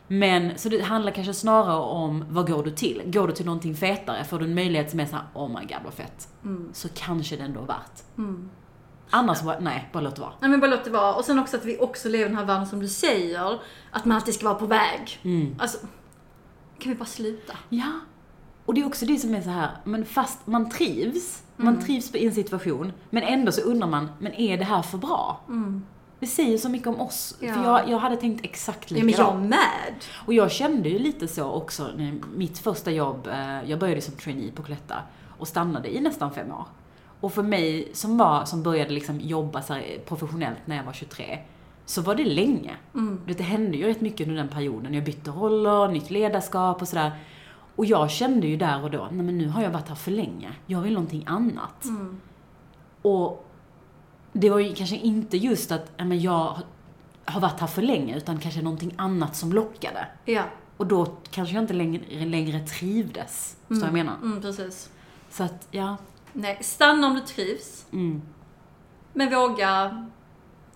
Men, 0.06 0.58
så 0.58 0.68
det 0.68 0.82
handlar 0.82 1.12
kanske 1.12 1.34
snarare 1.34 1.80
om 1.80 2.24
vad 2.28 2.46
går 2.50 2.64
du 2.64 2.70
till? 2.70 3.02
Går 3.04 3.26
du 3.26 3.32
till 3.32 3.46
någonting 3.46 3.74
fetare, 3.74 4.24
får 4.24 4.38
du 4.38 4.44
en 4.44 4.54
möjlighet 4.54 4.90
som 4.90 5.00
är 5.00 5.06
såhär, 5.06 5.24
oh 5.34 5.48
my 5.48 5.66
god 5.66 5.78
vad 5.84 5.94
fett. 5.94 6.28
Så 6.72 6.88
kanske 6.94 7.36
det 7.36 7.42
ändå 7.42 7.60
är 7.60 7.66
värt. 7.66 8.02
Annars, 9.14 9.42
bara, 9.42 9.58
nej, 9.60 9.88
bara 9.92 10.00
låt 10.02 10.14
det 10.16 10.20
vara. 10.20 10.32
Nej 10.40 10.50
men 10.50 10.60
bara 10.60 10.70
låt 10.70 10.84
det 10.84 10.90
vara. 10.90 11.14
Och 11.14 11.24
sen 11.24 11.38
också 11.38 11.56
att 11.56 11.64
vi 11.64 11.78
också 11.78 12.08
lever 12.08 12.24
i 12.24 12.28
den 12.28 12.38
här 12.38 12.44
världen 12.44 12.66
som 12.66 12.80
du 12.80 12.88
säger. 12.88 13.58
Att 13.90 14.04
man 14.04 14.16
alltid 14.16 14.34
ska 14.34 14.44
vara 14.44 14.54
på 14.58 14.66
väg. 14.66 15.20
Alltså, 15.58 15.78
kan 16.78 16.92
vi 16.92 16.98
bara 16.98 17.04
sluta? 17.04 17.52
Ja. 17.68 17.92
Och 18.64 18.74
det 18.74 18.80
är 18.80 18.86
också 18.86 19.06
det 19.06 19.18
som 19.18 19.34
är 19.34 19.42
så 19.42 19.50
här, 19.50 19.70
men 19.84 20.04
fast 20.04 20.46
man 20.46 20.70
trivs, 20.70 21.42
man 21.56 21.80
trivs 21.84 22.14
i 22.14 22.26
en 22.26 22.34
situation, 22.34 22.92
men 23.10 23.22
ändå 23.22 23.52
så 23.52 23.60
undrar 23.60 23.88
man, 23.88 24.08
men 24.18 24.32
är 24.34 24.58
det 24.58 24.64
här 24.64 24.82
för 24.82 24.98
bra? 24.98 25.40
Det 26.20 26.26
säger 26.26 26.58
så 26.58 26.68
mycket 26.68 26.88
om 26.88 27.00
oss. 27.00 27.36
Ja. 27.40 27.54
För 27.54 27.64
jag, 27.64 27.88
jag 27.90 27.98
hade 27.98 28.16
tänkt 28.16 28.44
exakt 28.44 28.90
Ja 28.90 28.96
men 28.96 29.06
likadant. 29.06 29.34
jag 29.34 29.42
med. 29.42 29.94
Och 30.26 30.34
jag 30.34 30.50
kände 30.50 30.88
ju 30.88 30.98
lite 30.98 31.28
så 31.28 31.50
också, 31.50 31.88
när 31.96 32.20
mitt 32.36 32.58
första 32.58 32.90
jobb, 32.90 33.26
eh, 33.26 33.70
jag 33.70 33.78
började 33.78 34.00
som 34.00 34.14
trainee 34.14 34.52
på 34.52 34.62
Cloetta 34.62 34.96
och 35.38 35.48
stannade 35.48 35.94
i 35.96 36.00
nästan 36.00 36.34
fem 36.34 36.52
år. 36.52 36.64
Och 37.24 37.32
för 37.32 37.42
mig 37.42 37.88
som 37.92 38.18
var, 38.18 38.44
som 38.44 38.62
började 38.62 38.90
liksom 38.90 39.20
jobba 39.20 39.62
så 39.62 39.80
professionellt 40.06 40.58
när 40.64 40.76
jag 40.76 40.84
var 40.84 40.92
23, 40.92 41.38
så 41.84 42.02
var 42.02 42.14
det 42.14 42.24
länge. 42.24 42.76
Vet, 43.26 43.38
Det 43.38 43.44
hände 43.44 43.76
ju 43.76 43.86
rätt 43.86 44.00
mycket 44.00 44.26
under 44.28 44.42
den 44.42 44.48
perioden. 44.48 44.94
Jag 44.94 45.04
bytte 45.04 45.30
roller, 45.30 45.88
nytt 45.88 46.10
ledarskap 46.10 46.82
och 46.82 46.88
sådär. 46.88 47.12
Och 47.76 47.86
jag 47.86 48.10
kände 48.10 48.46
ju 48.46 48.56
där 48.56 48.84
och 48.84 48.90
då, 48.90 49.08
nej 49.10 49.24
men 49.24 49.38
nu 49.38 49.48
har 49.48 49.62
jag 49.62 49.70
varit 49.70 49.88
här 49.88 49.94
för 49.94 50.10
länge. 50.10 50.52
Jag 50.66 50.80
vill 50.80 50.92
någonting 50.92 51.24
annat. 51.26 51.84
Och 53.02 53.48
det 54.32 54.50
var 54.50 54.58
ju 54.58 54.74
kanske 54.74 54.96
inte 54.96 55.36
just 55.36 55.72
att 55.72 55.92
ja, 55.96 56.04
men 56.04 56.20
jag 56.20 56.58
har 57.24 57.40
varit 57.40 57.60
här 57.60 57.66
för 57.66 57.82
länge, 57.82 58.16
utan 58.16 58.38
kanske 58.38 58.62
någonting 58.62 58.94
annat 58.96 59.36
som 59.36 59.52
lockade. 59.52 60.06
Ja. 60.24 60.42
Och 60.76 60.86
då 60.86 61.06
kanske 61.30 61.54
jag 61.54 61.62
inte 61.62 61.74
längre, 61.74 62.24
längre 62.24 62.60
trivdes. 62.60 63.56
Så 63.68 63.80
jag 63.86 63.92
menar. 63.92 64.14
Mm, 64.22 64.40
precis. 64.40 64.90
Så 65.30 65.42
att, 65.42 65.68
ja. 65.70 65.96
Nej, 66.36 66.58
stanna 66.62 67.06
om 67.06 67.14
du 67.14 67.20
trivs. 67.20 67.86
Mm. 67.92 68.22
Men 69.12 69.30
våga 69.30 70.04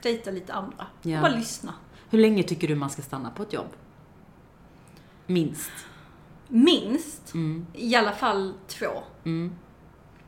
dejta 0.02 0.30
lite 0.30 0.52
andra. 0.54 0.86
Ja. 1.02 1.20
Bara 1.20 1.32
lyssna. 1.36 1.74
Hur 2.10 2.18
länge 2.18 2.42
tycker 2.42 2.68
du 2.68 2.74
man 2.74 2.90
ska 2.90 3.02
stanna 3.02 3.30
på 3.30 3.42
ett 3.42 3.52
jobb? 3.52 3.68
Minst. 5.26 5.70
Minst, 6.48 7.34
Mm. 7.34 7.66
i 7.74 7.94
alla 7.96 8.12
fall 8.12 8.54
två. 8.66 8.86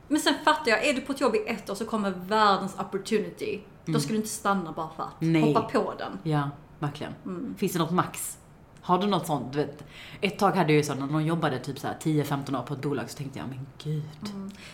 Men 0.09 0.21
sen 0.21 0.35
fattar 0.45 0.71
jag, 0.71 0.87
är 0.87 0.95
du 0.95 1.01
på 1.01 1.13
ett 1.13 1.21
jobb 1.21 1.35
i 1.35 1.39
ett 1.47 1.71
år 1.71 1.75
så 1.75 1.85
kommer 1.87 2.11
världens 2.11 2.79
opportunity. 2.79 3.61
Då 3.85 4.01
ska 4.01 4.11
du 4.11 4.17
inte 4.17 4.29
stanna 4.29 4.73
bara 4.73 4.89
för 4.97 5.03
att. 5.03 5.23
Mm. 5.23 5.33
Nej. 5.33 5.55
Hoppa 5.55 5.69
på 5.69 5.95
den. 5.99 6.19
Ja, 6.23 6.51
verkligen. 6.79 7.15
Finns 7.59 7.73
det 7.73 7.79
något 7.79 7.91
max? 7.91 8.39
Har 8.83 8.99
du 8.99 9.07
något 9.07 9.27
sånt? 9.27 9.53
Du 9.53 9.59
vet, 9.59 9.85
ett 10.21 10.39
tag 10.39 10.51
hade 10.51 10.73
jag 10.73 10.77
ju 10.77 10.83
så 10.83 10.95
när 10.95 11.07
någon 11.07 11.27
jobbade 11.27 11.59
typ 11.59 11.79
så 11.79 11.87
här 11.87 11.97
10-15 12.03 12.59
år 12.59 12.63
på 12.63 12.75
ett 12.75 12.81
bolag 12.81 13.11
så 13.11 13.17
tänkte 13.17 13.39
jag, 13.39 13.49
men 13.49 13.67
gud. 13.85 14.03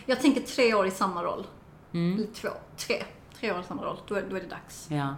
Jag 0.05 0.21
tänker 0.21 0.41
tre 0.41 0.73
år 0.73 0.87
i 0.87 0.91
samma 0.91 1.23
roll. 1.23 1.47
Mm. 1.93 2.15
Eller 2.17 2.27
två, 2.33 2.49
tre. 2.77 3.03
Tre 3.39 3.51
år 3.51 3.59
i 3.59 3.63
samma 3.63 3.85
roll. 3.85 3.97
Då 4.07 4.15
är, 4.15 4.25
då 4.29 4.35
är 4.35 4.41
det 4.41 4.47
dags. 4.47 4.87
Ja. 4.89 5.15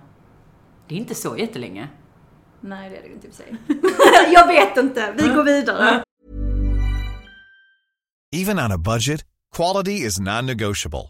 Det 0.88 0.96
är 0.96 1.00
inte 1.00 1.16
så 1.16 1.38
jättelänge. 1.38 1.88
Nej, 2.62 2.90
det 2.90 2.98
är 2.98 3.02
det 3.02 3.14
inte 3.14 3.28
i 3.28 3.32
sig. 3.32 3.56
jag 4.34 4.48
vet 4.48 4.78
inte. 4.78 5.14
Vi 5.18 5.28
går 5.28 5.44
vidare. 5.44 6.04
Even 8.36 8.60
on 8.60 8.72
a 8.72 8.78
budget, 8.78 9.22
quality 9.56 10.06
is 10.06 10.20
non-negotiable. 10.20 11.10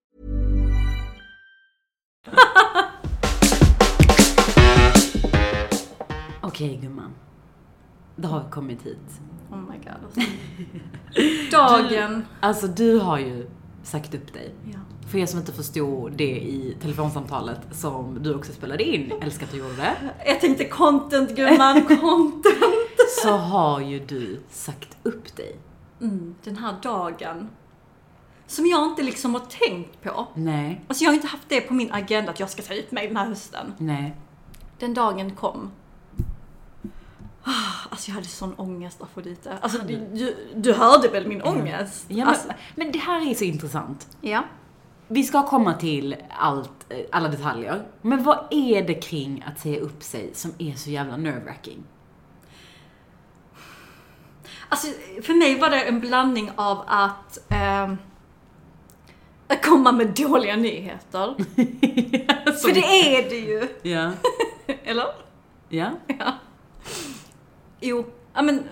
Okej 6.41 6.79
gumman. 6.81 7.11
Det 8.15 8.27
har 8.27 8.49
kommit 8.49 8.85
hit. 8.85 9.21
Oh 9.51 9.57
my 9.57 9.77
god. 9.77 9.93
Alltså. 10.05 10.21
Dagen. 11.51 12.25
Alltså 12.39 12.67
du 12.67 12.99
har 12.99 13.19
ju 13.19 13.47
sagt 13.83 14.15
upp 14.15 14.33
dig. 14.33 14.53
Ja. 14.73 14.79
För 15.07 15.17
er 15.17 15.25
som 15.25 15.39
inte 15.39 15.51
förstod 15.51 16.11
det 16.11 16.37
i 16.39 16.77
telefonsamtalet 16.81 17.59
som 17.71 18.23
du 18.23 18.35
också 18.35 18.53
spelade 18.53 18.83
in, 18.83 19.11
älskar 19.21 19.45
att 19.45 19.51
du 19.51 19.57
gjorde 19.57 19.75
det, 19.75 19.95
Jag 20.25 20.41
tänkte 20.41 20.65
content 20.67 21.35
gumman, 21.35 21.81
content. 21.87 22.95
så 23.23 23.29
har 23.37 23.79
ju 23.79 23.99
du 23.99 24.39
sagt 24.49 24.97
upp 25.03 25.35
dig. 25.35 25.55
Den 26.43 26.57
här 26.57 26.75
dagen. 26.83 27.49
Som 28.51 28.65
jag 28.65 28.85
inte 28.85 29.03
liksom 29.03 29.33
har 29.33 29.41
tänkt 29.41 30.01
på. 30.03 30.27
Nej, 30.35 30.81
Alltså 30.87 31.03
jag 31.03 31.09
har 31.11 31.15
inte 31.15 31.27
haft 31.27 31.49
det 31.49 31.61
på 31.61 31.73
min 31.73 31.91
agenda 31.91 32.31
att 32.31 32.39
jag 32.39 32.49
ska 32.49 32.61
ta 32.61 32.73
ut 32.73 32.91
mig 32.91 33.07
den 33.07 33.17
här 33.17 33.25
hösten. 33.25 33.73
nej. 33.77 34.15
Den 34.79 34.93
dagen 34.93 35.35
kom. 35.35 35.71
Ah, 37.43 37.51
Alltså 37.89 38.09
jag 38.09 38.15
hade 38.15 38.27
sån 38.27 38.53
ångest 38.53 39.01
Afrodite. 39.01 39.57
Alltså 39.61 39.81
du, 39.87 39.97
du, 40.13 40.35
du 40.55 40.73
hörde 40.73 41.07
väl 41.07 41.27
min 41.27 41.41
ångest? 41.41 42.05
Ja, 42.07 42.15
men, 42.17 42.27
alltså, 42.27 42.47
men 42.75 42.91
det 42.91 42.99
här 42.99 43.29
är 43.31 43.35
så 43.35 43.43
intressant. 43.43 44.17
ja. 44.21 44.43
Vi 45.07 45.23
ska 45.23 45.47
komma 45.47 45.73
till 45.73 46.15
allt, 46.29 46.85
eh, 46.89 46.99
alla 47.11 47.29
detaljer. 47.29 47.87
Men 48.01 48.23
vad 48.23 48.47
är 48.51 48.87
det 48.87 48.93
kring 48.93 49.43
att 49.47 49.59
säga 49.59 49.79
upp 49.79 50.03
sig 50.03 50.29
som 50.33 50.51
är 50.57 50.73
så 50.75 50.89
jävla 50.89 51.17
nerve-wracking? 51.17 51.83
Alltså 54.69 54.87
för 55.21 55.33
mig 55.33 55.59
var 55.59 55.69
det 55.69 55.81
en 55.83 55.99
blandning 55.99 56.51
av 56.55 56.83
att 56.87 57.39
ehm, 57.49 57.97
att 59.53 59.65
komma 59.65 59.91
med 59.91 60.07
dåliga 60.07 60.55
nyheter. 60.55 61.35
För 62.61 62.73
det 62.73 63.15
är 63.17 63.29
det 63.29 63.35
ju. 63.35 63.67
Ja. 63.91 64.11
Eller? 64.83 65.07
Ja. 65.69 65.91
Jo, 67.79 68.05
ja 68.33 68.41
men 68.41 68.63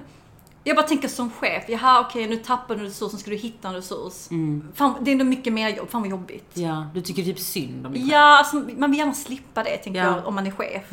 jag 0.64 0.76
bara 0.76 0.88
tänker 0.88 1.08
som 1.08 1.32
chef, 1.32 1.64
jaha 1.68 2.00
okej 2.02 2.28
nu 2.28 2.36
tappar 2.36 2.76
du 2.76 2.82
en 2.82 2.88
resurs, 2.88 3.14
nu 3.14 3.20
ska 3.20 3.30
du 3.32 3.38
hitta 3.38 3.68
en 3.68 3.74
resurs. 3.74 4.28
Fan, 4.74 4.94
det 5.02 5.12
är 5.12 5.14
ändå 5.14 5.26
mycket 5.26 5.54
mer 5.54 5.70
jobb, 5.70 5.90
fan 5.90 6.02
vad 6.02 6.12
jobbigt. 6.12 6.52
Ja, 6.54 6.88
du 6.94 7.02
tycker 7.02 7.24
typ 7.24 7.40
synd 7.40 7.86
om 7.86 7.92
dig 7.94 8.02
själv. 8.02 8.12
Ja, 8.12 8.38
alltså, 8.38 8.56
man 8.78 8.92
vill 8.92 9.00
gärna 9.00 9.14
slippa 9.14 9.64
det 9.64 9.78
tänker 9.78 10.00
Ja. 10.00 10.06
Mm. 10.08 10.18
jag 10.20 10.28
om 10.28 10.36
man 10.36 10.48
är 10.48 10.52
chef. 10.52 10.84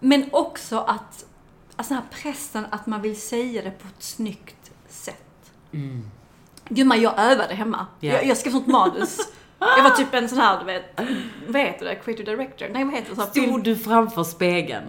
Men 0.00 0.24
också 0.32 0.78
att, 0.78 1.24
alltså 1.76 1.94
den 1.94 2.02
här 2.02 2.22
pressen 2.22 2.66
att 2.70 2.86
man 2.86 3.02
vill 3.02 3.20
säga 3.20 3.62
det 3.62 3.70
på 3.70 3.88
ett 3.88 4.02
snyggt 4.02 4.70
sätt. 4.88 5.52
Gumman, 6.68 7.00
jag 7.00 7.14
övade 7.18 7.54
hemma. 7.54 7.86
Ja. 8.00 8.12
Jag, 8.12 8.26
jag 8.26 8.36
skrev 8.36 8.52
sånt 8.52 8.66
manus. 8.66 9.18
jag 9.58 9.82
var 9.82 9.90
typ 9.90 10.14
en 10.14 10.28
sån 10.28 10.38
här, 10.38 10.58
du 10.58 10.64
vet, 10.64 11.00
vad 11.48 11.62
heter 11.62 11.84
det? 11.86 11.94
Creative 11.94 12.30
director? 12.36 12.66
Nej, 12.72 12.84
vad 12.84 12.94
heter 12.94 13.10
det? 13.10 13.14
Så 13.16 13.20
här, 13.22 13.28
Stod 13.30 13.44
film- 13.44 13.62
du 13.62 13.76
framför 13.76 14.24
spegeln? 14.24 14.84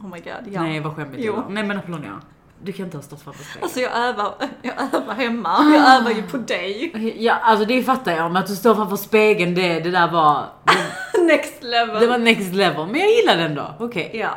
Oh 0.00 0.08
my 0.10 0.18
god, 0.20 0.52
ja. 0.52 0.62
Nej, 0.62 0.80
vad 0.80 0.96
skämmigt 0.96 1.16
det 1.16 1.22
Jo. 1.26 1.34
var. 1.36 1.44
Nej 1.48 1.62
men 1.64 1.78
Apollonia, 1.78 2.20
du 2.62 2.72
kan 2.72 2.84
inte 2.84 2.96
ha 2.96 3.02
stått 3.02 3.22
framför 3.22 3.44
spegeln. 3.44 3.62
Alltså 3.64 3.80
jag 3.80 3.92
övar, 3.96 4.34
jag 4.62 4.74
övar 4.94 5.14
hemma. 5.14 5.58
Jag 5.74 5.96
övar 6.00 6.10
ju 6.10 6.22
på 6.22 6.36
dig. 6.36 7.14
Ja, 7.24 7.34
alltså 7.34 7.64
det 7.64 7.82
fattar 7.82 8.12
jag, 8.12 8.32
men 8.32 8.42
att 8.42 8.46
du 8.48 8.56
står 8.56 8.74
framför 8.74 8.96
spegeln, 8.96 9.54
det, 9.54 9.80
det 9.80 9.90
där 9.90 10.10
var... 10.12 10.46
Det, 10.64 11.22
Next 11.24 11.62
level. 11.62 12.00
det 12.00 12.06
var 12.06 12.18
next 12.18 12.54
level, 12.54 12.86
men 12.86 13.00
jag 13.00 13.10
gillade 13.10 13.38
den 13.42 13.50
ändå. 13.50 13.74
Okej. 13.78 14.10
Ja. 14.14 14.30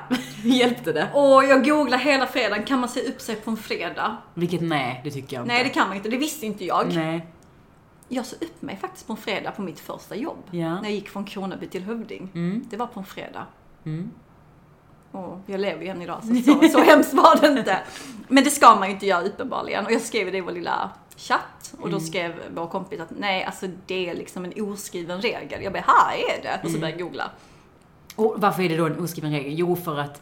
Hjälpte 0.48 0.94
det? 0.94 1.10
Och 1.14 1.44
jag 1.44 1.66
googlade 1.66 2.04
hela 2.04 2.28
fredagen, 2.28 2.66
kan 2.66 2.80
man 2.80 2.90
se 2.90 3.02
upp 3.10 3.22
sig 3.22 3.36
på 3.36 3.52
en 3.52 3.58
fredag? 3.58 4.18
Vilket 4.34 4.62
nej, 4.62 5.02
det 5.04 5.12
tycker 5.12 5.36
jag 5.38 5.44
inte. 5.44 5.54
Nej 5.54 5.64
det 5.64 5.70
kan 5.70 5.88
man 5.88 5.98
inte, 5.98 6.10
det 6.10 6.18
visste 6.18 6.46
inte 6.46 6.66
jag. 6.66 6.96
Nej. 6.96 7.28
Jag 8.10 8.26
sa 8.26 8.36
upp 8.42 8.62
mig 8.62 8.78
faktiskt 8.82 9.08
på 9.08 9.14
en 9.14 9.18
fredag 9.18 9.52
på 9.52 9.62
mitt 9.62 9.80
första 9.80 10.16
jobb. 10.16 10.44
Ja. 10.52 10.76
När 10.76 10.84
jag 10.84 10.92
gick 10.92 11.10
från 11.10 11.26
Kronoby 11.26 11.68
till 11.68 11.84
Hövding. 11.84 12.30
Det 12.70 12.78
var 12.78 12.88
på 12.88 13.00
en 13.00 13.06
fredag. 13.06 13.46
Mm. 13.86 14.12
Och 15.12 15.40
jag 15.46 15.60
lever 15.60 15.84
ju 15.84 15.88
än 15.90 16.02
idag 16.02 16.22
så, 16.24 16.52
så, 16.54 16.68
så 16.70 16.80
hemskt 16.84 17.14
var 17.14 17.36
det 17.42 17.48
inte. 17.60 17.80
Men 18.28 18.44
det 18.44 18.50
ska 18.50 18.76
man 18.76 18.88
ju 18.88 18.94
inte 18.94 19.06
göra 19.06 19.24
uppenbarligen. 19.24 19.86
Och 19.86 19.92
jag 19.92 20.02
skrev 20.02 20.32
det 20.32 20.38
i 20.38 20.42
vår 20.42 20.52
lilla 20.52 20.90
chatt. 21.18 21.74
Och 21.74 21.88
Mm. 21.88 21.92
då 21.92 22.00
skrev 22.00 22.34
vår 22.56 22.68
kompis 22.68 23.00
att 23.00 23.10
nej, 23.20 23.44
alltså 23.44 23.68
det 23.86 24.10
är 24.10 24.16
liksom 24.16 24.46
en 24.46 24.54
oskriven 24.72 25.22
regel. 25.22 25.64
Jag 25.64 25.74
bara, 25.74 25.84
här 25.88 26.18
är 26.18 26.42
det. 26.44 26.50
Mm. 26.50 26.66
Och 26.66 26.72
så 26.72 26.80
började 26.80 27.00
jag 27.00 27.08
googla. 27.08 27.32
Och 28.18 28.36
varför 28.38 28.64
är 28.64 28.70
det 28.70 28.78
då 28.78 28.86
en 28.86 29.00
oskriven 29.00 29.32
regel? 29.32 29.54
Jo, 29.60 29.76
för 29.76 30.00
att 30.00 30.22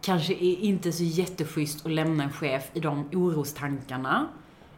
kanske 0.00 0.32
är 0.32 0.56
inte 0.60 0.92
så 0.92 1.02
jätteschysst 1.02 1.86
att 1.86 1.92
lämna 1.92 2.24
en 2.24 2.32
chef 2.32 2.70
i 2.72 2.80
de 2.80 3.08
orostankarna. 3.12 4.26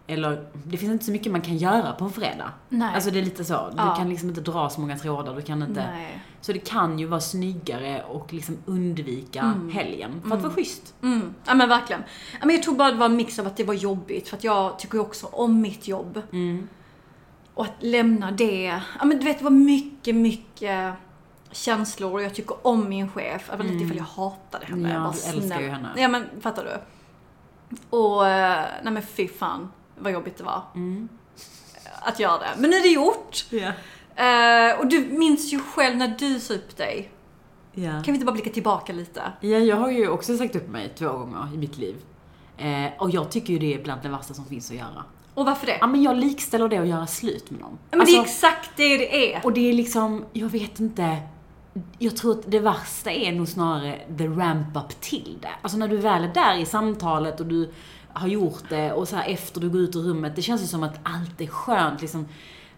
Eller, 0.06 0.44
det 0.64 0.76
finns 0.76 0.92
inte 0.92 1.04
så 1.04 1.10
mycket 1.12 1.32
man 1.32 1.40
kan 1.40 1.56
göra 1.56 1.92
på 1.92 2.04
en 2.04 2.10
fredag. 2.10 2.52
Nej. 2.68 2.94
Alltså 2.94 3.10
det 3.10 3.18
är 3.18 3.22
lite 3.22 3.44
så. 3.44 3.68
Du 3.70 3.76
Ja. 3.76 3.94
kan 3.96 4.08
liksom 4.08 4.28
inte 4.28 4.40
dra 4.40 4.68
så 4.70 4.80
många 4.80 4.98
trådar, 4.98 5.36
du 5.36 5.42
kan 5.42 5.62
inte... 5.62 5.86
Nej. 5.92 6.22
Så 6.40 6.52
det 6.52 6.58
kan 6.58 6.98
ju 6.98 7.06
vara 7.06 7.20
snyggare 7.20 8.02
och 8.02 8.32
liksom 8.32 8.56
undvika 8.66 9.54
helgen. 9.72 10.22
För 10.28 10.36
att 10.36 10.42
vara 10.42 10.52
schysst. 10.52 10.94
Mm. 11.02 11.34
Ja 11.46 11.54
men 11.54 11.68
verkligen. 11.68 12.02
Ja, 12.40 12.46
men 12.46 12.56
jag 12.56 12.62
tror 12.62 12.74
bara 12.76 12.90
det 12.90 12.96
var 12.96 13.06
en 13.06 13.16
mix 13.16 13.38
av 13.38 13.46
att 13.46 13.56
det 13.56 13.64
var 13.64 13.74
jobbigt 13.74 14.28
för 14.28 14.36
att 14.36 14.44
jag 14.44 14.78
tycker 14.78 14.94
ju 14.94 15.00
också 15.00 15.26
om 15.26 15.60
mitt 15.60 15.88
jobb. 15.88 16.22
Mm. 16.32 16.68
Och 17.54 17.64
att 17.64 17.74
lämna 17.80 18.30
det. 18.30 18.80
Ja 18.98 19.04
men 19.04 19.18
du 19.18 19.24
vet 19.24 19.38
det 19.38 19.44
var 19.44 19.50
mycket, 19.50 20.14
mycket 20.14 20.94
känslor 21.50 22.12
och 22.12 22.22
jag 22.22 22.34
tycker 22.34 22.56
om 22.62 22.88
min 22.88 23.10
chef. 23.10 23.50
Även 23.52 23.66
mm. 23.66 23.82
ifall 23.82 23.96
jag 23.96 24.04
hatade 24.04 24.66
henne. 24.66 24.88
Ja, 24.88 24.94
Jag 24.94 25.02
bara, 25.02 25.12
du 25.12 25.38
älskar 25.38 25.60
ju 25.60 25.68
henne. 25.68 25.88
Ja 25.96 26.08
men 26.08 26.26
fattar 26.40 26.64
du? 26.64 26.80
Och 27.96 28.26
eh, 28.28 28.64
nej 28.82 28.92
men 28.92 29.02
fy 29.02 29.28
fan 29.28 29.72
vad 29.98 30.12
jobbigt 30.12 30.36
det 30.36 30.44
var. 30.44 30.62
Mm. 30.74 31.08
Att 32.00 32.20
göra 32.20 32.38
det. 32.38 32.50
Men 32.58 32.70
nu 32.70 32.76
är 32.76 32.82
det 32.82 32.88
gjort. 32.88 33.44
Ja. 33.50 33.72
Eh, 34.24 34.78
och 34.78 34.86
du 34.86 35.00
minns 35.00 35.52
ju 35.52 35.60
själv 35.60 35.96
när 35.96 36.08
du 36.18 36.40
sa 36.40 36.54
upp 36.54 36.76
dig. 36.76 37.10
Ja. 37.72 37.90
Kan 37.90 38.02
vi 38.02 38.12
inte 38.12 38.26
bara 38.26 38.32
blicka 38.32 38.50
tillbaka 38.50 38.92
lite? 38.92 39.22
ja, 39.40 39.58
jag 39.58 39.76
har 39.76 39.90
ju 39.90 40.08
också 40.08 40.36
sagt 40.36 40.56
upp 40.56 40.68
mig 40.68 40.94
två 40.98 41.08
gånger 41.08 41.54
i 41.54 41.58
mitt 41.58 41.78
liv. 41.78 41.96
Eh, 42.56 42.86
och 42.98 43.10
jag 43.10 43.30
tycker 43.30 43.52
ju 43.52 43.58
det 43.58 43.74
är 43.74 43.82
bland 43.82 44.02
det 44.02 44.08
värsta 44.08 44.34
som 44.34 44.44
finns 44.44 44.70
att 44.70 44.76
göra. 44.76 45.04
Och 45.34 45.46
varför 45.46 45.66
det? 45.66 45.78
Ja, 45.80 45.86
men 45.86 46.02
jag 46.02 46.16
likställer 46.16 46.68
det 46.68 46.78
att 46.78 46.88
göra 46.88 47.06
slut 47.06 47.50
med 47.50 47.60
någon. 47.60 47.78
men 47.90 47.98
det 47.98 48.12
är 48.12 48.18
Alltså- 48.18 48.22
exakt 48.22 48.70
det 48.76 48.96
det 48.96 49.34
är. 49.34 49.40
Och 49.44 49.52
det 49.52 49.68
är 49.68 49.72
liksom, 49.72 50.24
jag 50.32 50.48
vet 50.48 50.80
inte. 50.80 51.16
Jag 51.98 52.16
tror 52.16 52.38
att 52.38 52.50
det 52.50 52.60
värsta 52.60 53.10
är 53.10 53.32
nog 53.32 53.48
snarare 53.48 53.98
the 54.18 54.26
ramp-up 54.26 55.00
till 55.00 55.38
det. 55.42 55.50
Alltså 55.62 55.78
när 55.78 55.88
du 55.88 55.96
väl 55.96 56.24
är 56.24 56.34
där 56.34 56.58
i 56.58 56.66
samtalet 56.66 57.40
och 57.40 57.46
du 57.46 57.70
har 58.12 58.28
gjort 58.28 58.62
det 58.68 58.92
och 58.92 59.08
så 59.08 59.16
här 59.16 59.28
efter 59.28 59.60
du 59.60 59.70
går 59.70 59.80
ut 59.80 59.96
ur 59.96 60.00
rummet. 60.00 60.36
Det 60.36 60.42
känns 60.42 60.62
ju 60.62 60.66
som 60.66 60.82
att 60.82 60.98
allt 61.02 61.40
är 61.40 61.46
skönt 61.46 62.00
liksom. 62.00 62.28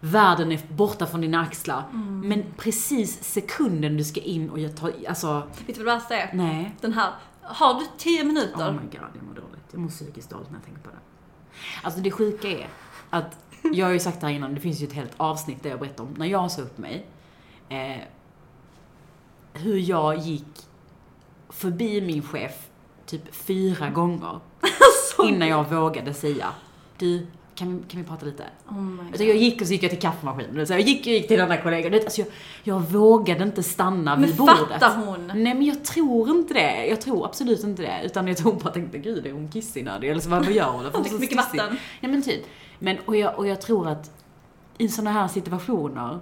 Världen 0.00 0.52
är 0.52 0.60
borta 0.68 1.06
från 1.06 1.20
dina 1.20 1.40
axlar. 1.40 1.84
Mm. 1.92 2.28
Men 2.28 2.44
precis 2.56 3.24
sekunden 3.24 3.96
du 3.96 4.04
ska 4.04 4.20
in 4.20 4.50
och 4.50 4.58
jag 4.58 4.76
tar, 4.76 4.92
alltså, 5.08 5.42
Vet 5.66 5.76
du 5.76 5.84
vad 5.84 5.94
det 5.94 5.98
värsta 5.98 6.16
är? 6.16 6.30
nej. 6.32 6.74
Den 6.80 6.92
här, 6.92 7.10
har 7.42 7.74
du 7.74 7.86
10 7.98 8.24
minuter? 8.24 8.70
Oh 8.70 8.72
my 8.72 8.78
god, 8.78 9.08
jag 9.14 9.22
mår 9.22 9.34
dåligt. 9.34 9.64
Jag 9.70 9.80
mår 9.80 9.88
psykiskt 9.88 10.30
dåligt 10.30 10.50
när 10.50 10.56
jag 10.56 10.64
tänker 10.64 10.82
på 10.82 10.90
det. 10.90 10.96
Alltså 11.82 12.00
det 12.00 12.10
sjuka 12.10 12.48
är 12.48 12.68
att, 13.10 13.38
jag 13.72 13.86
har 13.86 13.92
ju 13.92 13.98
sagt 13.98 14.20
det 14.20 14.26
här 14.26 14.34
innan, 14.34 14.54
det 14.54 14.60
finns 14.60 14.80
ju 14.80 14.86
ett 14.86 14.92
helt 14.92 15.12
avsnitt 15.16 15.62
där 15.62 15.70
jag 15.70 15.78
berättar 15.78 16.04
om 16.04 16.14
när 16.16 16.26
jag 16.26 16.50
sa 16.50 16.62
upp 16.62 16.78
mig. 16.78 17.06
Eh, 17.68 17.96
hur 19.62 19.78
jag 19.78 20.18
gick 20.18 20.66
förbi 21.48 22.00
min 22.00 22.22
chef 22.22 22.68
typ 23.06 23.34
fyra 23.34 23.90
gånger 23.90 24.40
innan 25.24 25.48
jag 25.48 25.70
vågade 25.70 26.14
säga, 26.14 26.46
du, 26.98 27.26
kan, 27.54 27.84
kan 27.88 28.00
vi 28.00 28.06
prata 28.06 28.26
lite? 28.26 28.44
Oh 28.68 29.06
Alltså 29.06 29.24
jag 29.24 29.36
gick 29.36 29.60
och 29.60 29.66
så 29.66 29.72
gick 29.72 29.82
jag 29.82 29.90
till 29.90 30.00
kaffemaskinen. 30.00 30.66
Så 30.66 30.72
jag 30.72 30.80
gick 30.80 31.00
och 31.00 31.06
gick 31.06 31.28
till. 31.28 31.38
Du 31.38 31.90
vet, 31.90 32.04
Alltså 32.04 32.20
jag, 32.20 32.28
jag 32.62 32.80
vågade 32.80 33.44
inte 33.44 33.62
stanna 33.62 34.16
Men 34.16 34.26
vid 34.26 34.36
bordet. 34.36 34.56
fattar 34.68 34.96
hon? 34.96 35.26
Nej 35.26 35.54
men 35.54 35.64
jag 35.64 35.84
tror 35.84 36.30
inte 36.30 36.54
det. 36.54 36.86
Jag 36.86 37.00
tror 37.00 37.24
absolut 37.24 37.64
inte 37.64 37.82
det. 37.82 38.00
Utan 38.04 38.28
jag 38.28 38.36
tror 38.36 38.52
bara 38.52 38.70
tänkte, 38.70 38.98
gud 38.98 39.26
är 39.26 39.32
hon 39.32 39.48
kissnödig? 39.48 40.10
Eller 40.10 40.20
så 40.20 40.28
vad 40.30 40.44
vad 40.44 40.54
gör 40.54 40.70
hon? 40.70 40.84
Hon 40.92 41.02
dricker 41.02 41.18
mycket 41.18 41.36
vatten. 41.36 41.76
Nej 42.00 42.12
men 42.12 42.22
typ. 42.22 42.42
Men, 42.78 42.98
och 43.06 43.16
jag, 43.16 43.38
och 43.38 43.46
jag 43.46 43.60
tror 43.60 43.88
att 43.88 44.10
i 44.78 44.88
sådana 44.88 45.12
här 45.12 45.28
situationer 45.28 46.18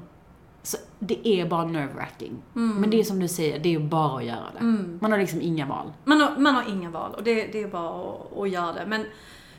så 0.68 0.76
det 0.98 1.28
är 1.28 1.46
bara 1.46 1.64
nerve-wracking. 1.64 2.36
Mm. 2.56 2.76
Men 2.80 2.90
det 2.90 3.00
är 3.00 3.04
som 3.04 3.20
du 3.20 3.28
säger, 3.28 3.58
det 3.58 3.74
är 3.74 3.78
bara 3.78 4.18
att 4.18 4.24
göra 4.24 4.46
det. 4.58 4.64
Man 5.00 5.12
har 5.12 5.18
liksom 5.18 5.40
inga 5.40 5.66
val. 5.66 5.92
Man 6.04 6.20
har, 6.20 6.36
man 6.36 6.54
har 6.54 6.64
inga 6.68 6.90
val 6.90 7.14
och 7.14 7.22
det, 7.22 7.46
det 7.46 7.62
är 7.62 7.68
bara 7.68 7.88
att, 7.88 8.38
att 8.38 8.50
göra 8.50 8.72
det. 8.72 8.86
Men 8.86 9.04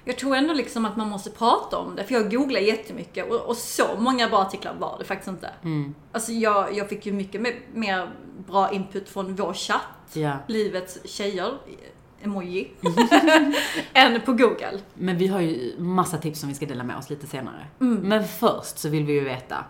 jag 0.04 0.18
tror 0.18 0.36
ändå 0.36 0.54
liksom 0.54 0.86
att 0.86 0.98
man 0.98 1.10
måste 1.10 1.30
prata 1.30 1.78
om 1.78 1.96
det. 1.96 2.04
För 2.04 2.13
jag 2.13 2.32
googlade 2.32 2.66
jättemycket 2.66 3.32
och, 3.32 3.39
och 3.39 3.58
så 3.58 3.84
många 3.98 4.30
bra 4.30 4.39
artiklar 4.39 4.75
var 4.80 4.96
det 5.00 5.06
faktiskt 5.06 5.30
inte. 5.30 5.50
Mm. 5.63 5.96
Alltså 6.12 6.32
jag, 6.32 6.75
jag 6.78 6.89
fick 6.89 7.06
ju 7.06 7.13
mycket 7.13 7.42
mer, 7.42 7.54
mer 7.74 8.10
bra 8.48 8.72
input 8.72 9.10
från 9.10 9.36
vår 9.36 9.54
chatt. 9.54 9.82
Ja. 10.13 10.34
livets 10.48 11.00
tjejer, 11.06 11.54
emoji, 12.22 12.72
än 13.94 14.22
på 14.22 14.34
Google. 14.34 14.80
Men 14.94 15.18
vi 15.18 15.28
har 15.28 15.42
ju 15.42 15.80
massa 15.80 16.18
tips 16.18 16.39
som 16.39 16.50
vi 16.50 16.56
ska 16.56 16.66
dela 16.66 16.84
med 16.84 16.98
oss 16.98 17.10
lite 17.10 17.28
senare. 17.28 17.68
Mm. 17.82 17.96
Men 17.96 18.28
först 18.28 18.78
så 18.78 18.89
vill 18.89 19.06
vi 19.06 19.13
ju 19.13 19.24
veta 19.24 19.66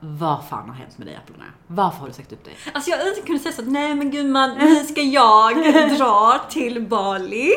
vad 0.00 0.44
fan 0.48 0.68
har 0.68 0.76
hänt 0.76 0.98
med 0.98 1.06
dig 1.06 1.16
Apollonia? 1.16 1.52
Varför 1.66 1.98
har 1.98 2.06
du 2.06 2.12
sagt 2.12 2.32
upp 2.32 2.44
dig? 2.44 2.56
Alltså 2.72 2.90
jag 2.90 3.08
inte 3.08 3.20
kunde 3.20 3.42
säga 3.42 3.52
så 3.52 3.62
att 3.62 3.68
nej 3.68 3.94
men 3.94 4.10
gumman, 4.10 4.58
nu 4.58 4.84
ska 4.84 5.00
jag 5.00 5.56
dra 5.98 6.40
till 6.50 6.86
Bali, 6.86 7.52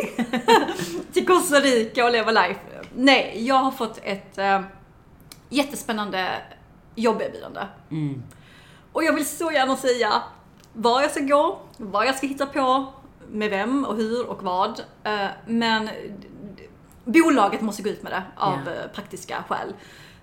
till 1.13 1.27
Costa 1.27 1.59
Rica 1.59 2.05
och 2.05 2.11
leva 2.11 2.31
life. 2.31 2.59
Nej, 2.95 3.45
jag 3.47 3.55
har 3.55 3.71
fått 3.71 3.99
ett 4.03 4.37
eh, 4.37 4.61
jättespännande 5.49 6.29
jobberbjudande. 6.95 7.61
Och 8.91 9.03
jag 9.03 9.13
vill 9.13 9.25
så 9.25 9.51
gärna 9.51 9.75
säga 9.77 10.23
var 10.73 11.01
jag 11.01 11.11
ska 11.11 11.19
gå, 11.19 11.59
vad 11.77 12.07
jag 12.07 12.15
ska 12.17 12.27
hitta 12.27 12.45
på, 12.45 12.93
med 13.31 13.49
vem 13.49 13.85
och 13.85 13.95
hur 13.95 14.29
och 14.29 14.43
vad. 14.43 14.81
Eh, 15.03 15.27
men 15.47 15.89
bolaget 17.03 17.61
måste 17.61 17.81
gå 17.83 17.89
ut 17.89 18.03
med 18.03 18.11
det 18.11 18.23
av 18.35 18.53
eh, 18.53 18.87
praktiska 18.93 19.43
skäl. 19.47 19.73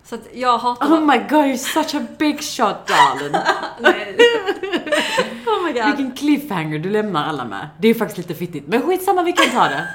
Så 0.08 0.14
att 0.14 0.20
jag 0.34 0.58
hatar 0.58 0.86
Oh 0.86 1.00
my 1.00 1.18
god, 1.18 1.44
you're 1.44 1.56
such 1.56 1.94
a 1.94 2.06
big 2.18 2.40
shot 2.42 2.76
darling. 2.86 3.32
Nej. 3.80 4.16
Oh 5.46 5.64
my 5.66 5.72
god. 5.72 5.86
Vilken 5.86 6.12
cliffhanger 6.16 6.78
du 6.78 6.90
lämnar 6.90 7.24
alla 7.24 7.44
med. 7.44 7.68
Det 7.80 7.88
är 7.88 7.94
faktiskt 7.94 8.18
lite 8.18 8.34
fittigt. 8.34 8.66
Men 8.68 8.82
skitsamma, 8.82 9.22
vi 9.22 9.32
kan 9.32 9.50
ta 9.50 9.64
det. 9.68 9.86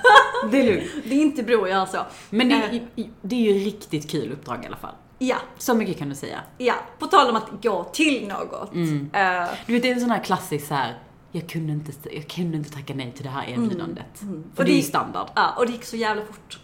Det 0.51 0.59
är 0.61 0.75
lugnt. 0.75 0.89
Det 1.05 1.15
är 1.15 1.21
inte 1.21 1.43
bro 1.43 1.67
jag 1.67 1.79
alltså. 1.79 2.05
Men 2.29 2.49
det, 2.49 2.55
Eh, 2.55 2.75
är- 2.75 3.09
det 3.21 3.35
är 3.35 3.53
ju 3.53 3.65
riktigt 3.65 4.11
kul 4.11 4.31
uppdrag 4.31 4.63
i 4.63 4.67
alla 4.67 4.77
fall. 4.77 4.95
Ja, 5.19 5.35
Så 5.57 5.73
mycket 5.73 5.97
kan 5.99 6.09
du 6.09 6.15
säga. 6.15 6.39
ja. 6.57 6.73
På 6.99 7.07
tal 7.07 7.29
om 7.29 7.35
att 7.35 7.63
gå 7.63 7.83
till 7.83 8.27
något. 8.27 8.73
Mm. 8.73 9.09
Eh, 9.13 9.49
Du 9.65 9.73
vet, 9.73 9.81
det 9.81 9.89
är 9.89 9.93
en 9.93 10.01
sån 10.01 10.11
här 10.11 10.23
klassisk 10.23 10.67
så 10.67 10.73
här. 10.73 10.97
Jag 11.31 11.49
kunde, 11.49 11.73
inte, 11.73 11.91
jag 12.15 12.27
kunde 12.27 12.57
inte 12.57 12.69
tacka 12.71 12.93
nej 12.93 13.11
till 13.15 13.23
det 13.23 13.29
här 13.29 13.49
erbjudandet. 13.49 14.19
För 14.55 14.63
Och 14.63 14.65
det 14.65 14.71
är 14.71 14.75
ju 14.75 14.81
standard. 14.81 15.27
ja, 15.35 15.53
och 15.57 15.65
det 15.65 15.71
gick 15.71 15.83
så 15.85 15.95
jävla 15.97 16.25
fort. 16.25 16.59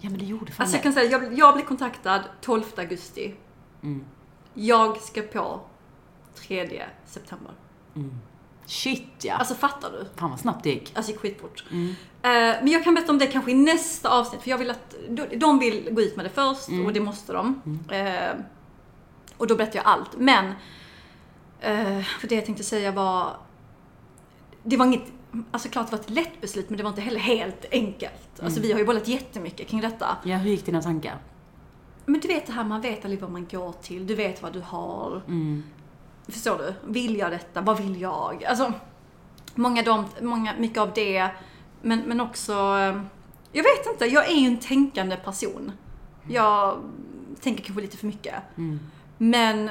Ja 0.00 0.10
men 0.10 0.18
det 0.18 0.24
gjorde 0.24 0.52
fan 0.52 0.62
Alltså 0.64 0.76
jag 0.76 0.82
kan 0.82 0.92
säga, 0.92 1.10
jag, 1.10 1.38
jag 1.38 1.54
blev 1.54 1.64
kontaktad 1.66 2.22
12 2.40 2.62
augusti. 2.76 3.34
Mm. 3.82 4.04
Jag 4.54 5.00
ska 5.00 5.22
på 5.22 5.60
3 6.34 6.82
september. 7.06 7.52
Shit 8.66 9.08
ja. 9.22 9.34
Alltså 9.34 9.54
fattar 9.54 9.90
du? 9.90 10.06
Fan 10.20 10.30
vad 10.30 10.40
snabbt 10.40 10.64
det 10.64 10.70
gick. 10.70 10.92
Alltså 10.96 11.12
gick 11.12 11.20
skitfort. 11.20 11.64
Mm. 11.70 11.88
Eh, 12.22 12.30
men 12.62 12.68
jag 12.68 12.84
kan 12.84 12.94
berätta 12.94 13.12
om 13.12 13.18
det 13.18 13.26
kanske 13.26 13.50
i 13.50 13.54
nästa 13.54 14.08
avsnitt, 14.18 14.42
för 14.42 14.50
jag 14.50 14.58
vill 14.58 14.70
att 14.70 14.94
de- 15.36 15.58
vill 15.58 15.88
gå 15.94 16.00
ut 16.02 16.16
med 16.16 16.24
det 16.24 16.30
först 16.30 16.68
Mm. 16.68 16.86
och 16.86 16.92
det 16.92 17.00
måste 17.00 17.32
de. 17.32 17.60
Eh, 17.90 18.40
och 19.36 19.46
då 19.46 19.56
berättar 19.56 19.76
jag 19.76 19.86
allt. 19.86 20.10
Men, 20.16 20.46
eh, 21.60 22.02
för 22.20 22.28
det 22.28 22.34
jag 22.34 22.44
tänkte 22.46 22.64
säga 22.64 22.92
var, 22.92 23.36
det 24.62 24.76
var 24.76 24.86
inget, 24.86 25.12
alltså 25.50 25.68
klart 25.68 25.90
det 25.90 25.96
var 25.96 26.04
ett 26.04 26.10
lätt 26.10 26.40
beslut 26.40 26.70
men 26.70 26.76
det 26.76 26.82
var 26.82 26.90
inte 26.90 27.02
heller 27.02 27.20
helt 27.20 27.64
enkelt. 27.70 28.38
Mm. 28.38 28.46
Alltså 28.46 28.60
vi 28.60 28.72
har 28.72 28.78
ju 28.78 28.86
bollat 28.86 29.08
jättemycket 29.08 29.68
kring 29.68 29.80
detta. 29.80 30.16
Ja, 30.24 30.36
hur 30.36 30.50
gick 30.50 30.66
dina 30.66 30.82
tankar? 30.82 31.18
Men 32.06 32.20
du 32.20 32.28
vet 32.28 32.46
det 32.46 32.52
här, 32.52 32.64
man 32.64 32.80
vet 32.80 33.04
aldrig 33.04 33.20
vad 33.20 33.30
man 33.30 33.46
går 33.50 33.72
till, 33.82 34.06
du 34.06 34.14
vet 34.14 34.42
vad 34.42 34.52
du 34.52 34.60
har. 34.60 35.22
Förstår 36.28 36.58
du? 36.58 36.92
Vill 36.92 37.16
jag 37.16 37.30
detta? 37.30 37.60
Vad 37.60 37.78
vill 37.78 38.00
jag? 38.00 38.44
Alltså, 38.44 38.72
många, 39.54 39.82
de, 39.82 40.04
många 40.20 40.54
mycket 40.58 40.78
av 40.78 40.92
det, 40.94 41.28
men, 41.82 42.00
men 42.00 42.20
också, 42.20 42.52
eh, 42.52 43.02
jag 43.52 43.62
vet 43.62 43.86
inte, 43.92 44.06
jag 44.06 44.30
är 44.30 44.34
ju 44.34 44.46
en 44.46 44.58
tänkande 44.58 45.16
person. 45.16 45.72
Jag 46.28 46.78
tänker 47.40 47.64
kanske 47.64 47.82
lite 47.82 47.96
för 47.96 48.06
mycket. 48.06 48.34
Men 49.18 49.70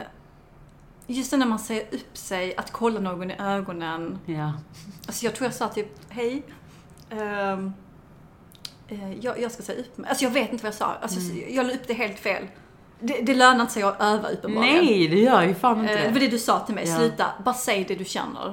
just 1.16 1.32
det 1.32 1.38
när 1.38 1.46
man 1.46 1.60
säger 1.60 1.82
upp 1.92 2.18
sig, 2.18 2.56
att 2.58 2.72
kolla 2.72 3.00
någon 3.00 3.32
i 3.32 3.36
ögonen. 3.40 4.20
Ja. 4.26 4.54
Alltså 5.08 5.26
jag 5.26 5.36
tror 5.36 5.46
jag 5.48 5.54
sa 5.54 5.68
typ, 5.68 5.88
hej. 6.10 6.44
ehm, 7.10 7.74
eh, 8.88 9.14
jag, 9.14 9.40
jag 9.42 9.52
ska 9.52 9.64
säga 9.64 9.80
upp 9.80 9.98
mig. 9.98 10.10
Alltså 10.10 10.24
jag 10.24 10.32
vet 10.32 10.52
inte 10.52 10.64
vad 10.64 10.68
jag 10.74 10.78
sa. 10.78 10.96
Alltså, 11.02 11.20
Jag 11.50 11.66
la 11.68 11.74
upp 11.74 11.88
det 11.88 11.94
helt 11.94 12.20
fel. 12.20 12.48
Det, 13.00 13.22
det 13.22 13.36
lönar 13.36 13.62
inte 13.62 13.74
sig 13.74 13.84
att 13.84 14.02
öva 14.02 14.30
uppenbarligen. 14.30 14.86
Nej, 14.86 15.08
det 15.08 15.20
gör 15.20 15.42
ju 15.44 15.56
fan 15.56 15.80
inte 15.82 15.94
Eh, 15.94 16.04
Det 16.04 16.12
var 16.14 16.20
det. 16.20 16.28
du 16.28 16.40
sa 16.40 16.60
till 16.60 16.76
mig, 16.76 16.88
Ja. 16.88 16.98
sluta, 16.98 17.26
bara 17.46 17.56
säg 17.56 17.84
det 17.84 17.96
du 17.96 18.06
känner. 18.06 18.48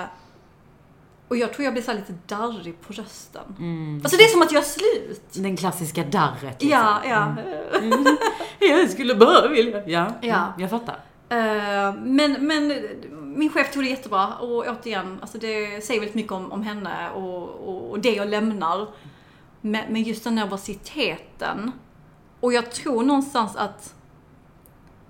Eh, 0.00 0.04
och 1.28 1.36
jag 1.36 1.52
tror 1.52 1.64
jag 1.64 1.72
blir 1.72 1.82
så 1.82 1.92
lite 1.92 2.14
darrig 2.26 2.80
på 2.80 2.92
rösten. 2.92 4.00
Alltså 4.04 4.16
det 4.16 4.24
är 4.24 4.28
som 4.28 4.42
att 4.42 4.52
jag 4.52 4.62
är 4.62 4.66
slut. 4.66 5.28
Den 5.32 5.56
klassiska 5.56 6.04
darret 6.04 6.62
liksom. 6.62 6.68
Ja, 6.70 7.00
ja. 7.08 7.34
Jag 8.68 8.90
skulle 8.90 9.14
bara 9.14 9.48
vilja. 9.48 9.82
Ja, 9.88 10.06
Ja. 10.20 10.34
Mm, 10.36 10.60
jag 10.60 10.70
fattar. 10.70 10.96
Eh, 11.30 11.94
men, 11.94 12.46
men 12.46 12.72
min 13.36 13.50
chef 13.50 13.72
tog 13.72 13.82
det 13.82 13.88
jättebra 13.88 14.36
och 14.36 14.66
återigen, 14.66 15.18
alltså 15.20 15.38
det 15.38 15.84
säger 15.84 16.00
väldigt 16.00 16.14
mycket 16.14 16.32
om, 16.32 16.52
om 16.52 16.62
henne 16.62 17.10
och, 17.10 17.48
och, 17.48 17.90
och 17.90 18.00
det 18.00 18.14
jag 18.14 18.28
lämnar. 18.28 18.88
Men, 19.60 19.92
men 19.92 20.02
just 20.02 20.24
den 20.24 20.34
nervositeten. 20.34 21.72
Och 22.40 22.52
jag 22.52 22.72
tror 22.72 23.02
någonstans 23.02 23.56
att 23.56 23.94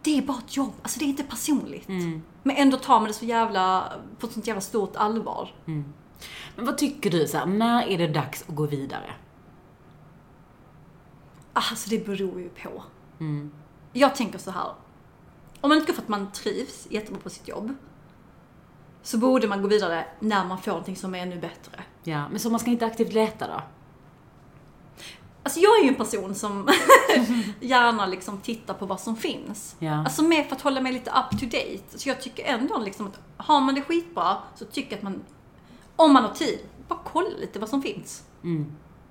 det 0.03 0.19
är 0.19 0.23
bara 0.23 0.39
ett 0.39 0.57
jobb, 0.57 0.73
alltså 0.83 0.99
det 0.99 1.05
är 1.05 1.09
inte 1.09 1.23
personligt. 1.25 1.89
Men 2.43 2.57
ändå 2.57 2.77
tar 2.77 3.01
man 3.01 3.09
det 3.09 3.15
så 3.15 3.25
jävla, 3.25 3.93
på 4.19 4.27
ett 4.27 4.33
sånt 4.33 4.47
jävla 4.47 4.61
stort 4.61 4.97
allvar. 4.97 5.55
Men 6.57 6.65
vad 6.67 6.79
tycker 6.79 7.11
du 7.11 7.27
så 7.27 7.39
här, 7.39 7.47
när 7.47 7.87
är 7.89 7.99
det 7.99 8.07
dags 8.07 8.45
att 8.49 8.55
gå 8.55 8.67
vidare? 8.67 9.11
Alltså 11.53 11.91
det 11.91 12.07
beror 12.07 12.41
ju 12.41 12.49
på. 12.49 12.83
Jag 13.93 14.15
tänker 14.15 14.39
så 14.39 14.51
här. 14.51 14.73
Om 15.61 15.69
man 15.69 15.79
inte 15.79 15.93
för 15.93 16.03
att 16.03 16.09
man 16.09 16.33
trivs 16.33 16.87
jättebra 16.91 17.21
på 17.21 17.31
sitt 17.31 17.49
jobb. 17.49 17.75
Så 19.03 19.19
borde 19.19 19.49
man 19.49 19.63
gå 19.63 19.69
vidare 19.69 20.05
när 20.21 20.45
man 20.45 20.59
får 20.59 20.71
någonting 20.71 20.97
som 20.97 21.15
är 21.15 21.19
ännu 21.19 21.41
bättre. 21.41 21.83
Ja, 22.03 22.29
men 22.29 22.41
så 22.41 22.51
man 22.51 22.61
ska 22.61 22.71
inte 22.71 22.87
aktivt 22.87 23.13
leta 23.13 23.47
då? 23.47 23.63
Alltså 25.43 25.61
jag 25.61 25.79
är 25.79 25.83
ju 25.83 25.89
en 25.89 25.95
person 25.95 26.35
som 26.35 26.69
gärna 27.61 28.07
liksom 28.07 28.41
tittar 28.41 28.75
på 28.75 28.87
vad 28.87 29.01
som 29.01 29.17
finns. 29.17 29.77
Ja. 29.79 30.05
Alltså 30.05 30.23
mer 30.23 30.45
för 30.45 30.57
att 30.57 30.63
hålla 30.63 30.81
mig 30.81 30.93
lite 30.93 31.11
up 31.11 31.41
to 31.41 31.47
date. 31.47 31.99
Så 31.99 32.09
jag 32.09 32.21
tycker 32.21 32.45
ändå 32.45 32.79
liksom 32.79 33.07
att 33.07 33.21
har 33.37 33.61
man 33.61 33.75
det 33.75 33.83
skitbra 33.83 34.37
så 34.55 34.65
tycker 34.65 34.91
jag 34.91 34.97
att 34.97 35.03
man, 35.03 35.23
om 35.97 36.13
man 36.13 36.25
har 36.25 36.35
tid, 36.35 36.59
bara 36.89 36.99
kolla 37.05 37.37
lite 37.41 37.59
vad 37.59 37.69
som 37.69 37.83
finns. 37.83 38.25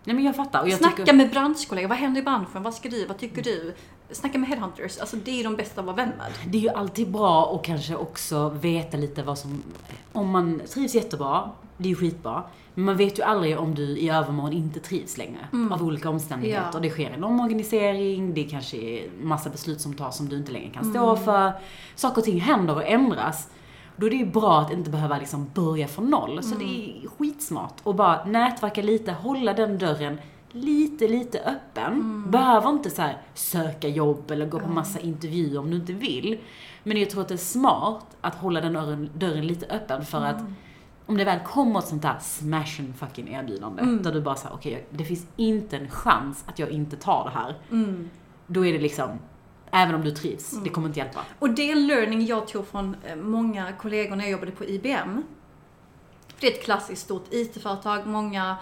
Nej 0.04 0.16
men 0.16 0.26
jag 0.26 0.36
fattar. 0.36 0.62
Och 0.62 0.70
jag 0.70 0.80
Snacka 0.80 0.96
tycker, 0.96 1.14
med 1.14 1.30
branschkollegor, 1.30 1.90
vad 1.90 1.98
händer 1.98 2.22
i 2.22 2.24
branschen? 2.24 2.64
Vad 2.64 2.74
ska 2.74 2.90
du? 2.90 3.06
Vad 3.06 3.18
tycker 3.18 3.42
du? 3.42 3.76
Snacka 4.12 4.38
med 4.38 4.50
headhunters, 4.50 4.98
alltså 5.00 5.16
det 5.16 5.32
är 5.32 5.36
ju 5.36 5.44
de 5.44 5.56
bästa 5.56 5.82
att 5.82 5.86
vara 5.86 5.96
vän 5.96 6.12
med. 6.18 6.32
Det 6.52 6.58
är 6.58 6.62
ju 6.62 6.70
alltid 6.70 7.12
bra 7.12 7.56
att 7.56 7.66
kanske 7.66 7.96
också 7.96 8.50
veta 8.50 8.98
lite 8.98 9.24
vad 9.24 9.38
som... 9.38 9.64
Om 10.14 10.30
man 10.30 10.62
trivs 10.74 10.96
jättebra, 10.96 11.52
det 11.78 11.84
är 11.84 11.90
ju 11.90 11.96
skitbra. 11.96 12.44
Men 12.74 12.86
man 12.86 12.98
vet 12.98 13.20
ju 13.20 13.24
aldrig 13.24 13.60
om 13.60 13.76
du 13.76 13.98
i 13.98 14.10
övermorgon 14.10 14.54
inte 14.54 14.80
trivs 14.80 15.18
längre. 15.18 15.48
Av 15.72 15.84
olika 15.84 16.10
omständigheter. 16.10 16.70
Ja. 16.74 16.80
Det 16.80 16.90
sker 16.90 17.10
en 17.10 17.24
omorganisering, 17.24 18.34
det 18.34 18.44
kanske 18.44 18.78
är 18.78 19.10
massa 19.22 19.50
beslut 19.50 19.82
som 19.82 19.94
tas 19.94 20.18
som 20.18 20.30
du 20.30 20.38
inte 20.38 20.52
längre 20.52 20.70
kan 20.70 20.92
stå 20.92 21.16
för. 21.16 21.52
Saker 21.96 22.18
och 22.18 22.26
ting 22.26 22.40
händer 22.40 22.76
och 22.76 22.88
ändras. 22.88 23.50
Då 23.96 24.06
är 24.06 24.10
det 24.10 24.16
ju 24.16 24.26
bra 24.26 24.60
att 24.60 24.72
inte 24.72 24.90
behöva 24.90 25.18
liksom 25.18 25.50
börja 25.54 25.88
från 25.88 26.10
noll. 26.10 26.44
Så 26.44 26.56
det 26.56 26.66
är 26.66 27.08
skitsmart. 27.18 27.74
Och 27.84 27.96
bara 27.96 28.26
nätverka 28.26 28.82
lite, 28.82 29.12
hålla 29.12 29.54
den 29.54 29.78
dörren 29.78 30.18
lite, 30.52 31.08
lite 31.08 31.40
öppen. 31.40 32.24
Behöver 32.32 32.70
inte 32.70 32.90
så 32.90 33.02
här 33.02 33.22
söka 33.34 33.88
jobb 33.88 34.32
eller 34.32 34.46
gå 34.46 34.60
på 34.60 34.68
massa 34.68 35.00
intervjuer 35.00 35.60
om 35.60 35.70
du 35.72 35.76
inte 35.76 35.94
vill. 35.94 36.40
Men 36.84 36.98
jag 36.98 37.10
tror 37.10 37.22
att 37.22 37.28
det 37.28 37.36
är 37.36 37.38
smart 37.38 38.18
att 38.22 38.36
hålla 38.36 38.62
den 38.62 38.74
dörren, 38.74 39.10
dörren 39.14 39.48
lite 39.48 39.66
öppen 39.66 40.06
för 40.06 40.22
att 40.26 40.42
om 41.06 41.18
det 41.18 41.26
väl 41.26 41.40
kommer 41.40 41.80
ett 41.80 41.88
sånt 41.88 42.02
där 42.02 42.20
smash 42.22 42.80
and 42.80 42.96
fucking 42.96 43.34
erbjudande 43.34 43.84
där 43.84 44.12
du 44.12 44.22
bara 44.22 44.36
säger 44.36 44.56
okej, 44.56 44.88
det 44.90 45.04
finns 45.04 45.28
inte 45.36 45.78
en 45.78 45.90
chans 45.90 46.44
att 46.48 46.60
jag 46.60 46.70
inte 46.70 46.98
tar 46.98 47.24
det 47.24 47.30
här. 47.40 47.56
Då 48.48 48.66
är 48.66 48.74
det 48.74 48.80
liksom, 48.80 49.10
även 49.72 49.96
om 49.96 50.04
du 50.04 50.12
trivs, 50.12 50.64
det 50.64 50.70
kommer 50.70 50.88
inte 50.88 51.00
hjälpa. 51.00 51.20
Och 51.40 51.50
det 51.50 51.70
är 51.70 51.72
en 51.72 51.88
learning 51.88 52.26
jag 52.26 52.48
tog 52.48 52.68
från 52.68 52.96
eh, 53.04 53.16
många 53.16 53.74
kollegor 53.74 54.16
när 54.16 54.24
jag 54.24 54.32
jobbade 54.32 54.52
på 54.52 54.66
IBM. 54.66 55.24
För 56.28 56.42
det 56.42 56.48
är 56.48 56.52
ett 56.52 56.64
klassiskt 56.64 57.02
stort 57.02 57.26
IT-företag. 57.32 58.08
Många 58.08 58.58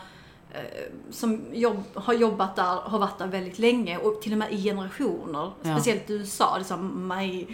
som 1.12 1.42
jobb, 1.54 1.84
har 1.94 2.14
jobbat 2.14 2.56
där 2.56 2.64
har 2.64 3.00
varit 3.00 3.18
där 3.18 3.28
väldigt 3.28 3.60
länge 3.60 3.98
och 3.98 4.22
till 4.22 4.32
och 4.32 4.38
med 4.38 4.54
i 4.54 4.64
generationer. 4.64 5.52
Ja. 5.62 5.76
Speciellt 5.76 6.10
i 6.10 6.14
USA. 6.14 6.58
Liksom, 6.58 7.08
my, 7.08 7.48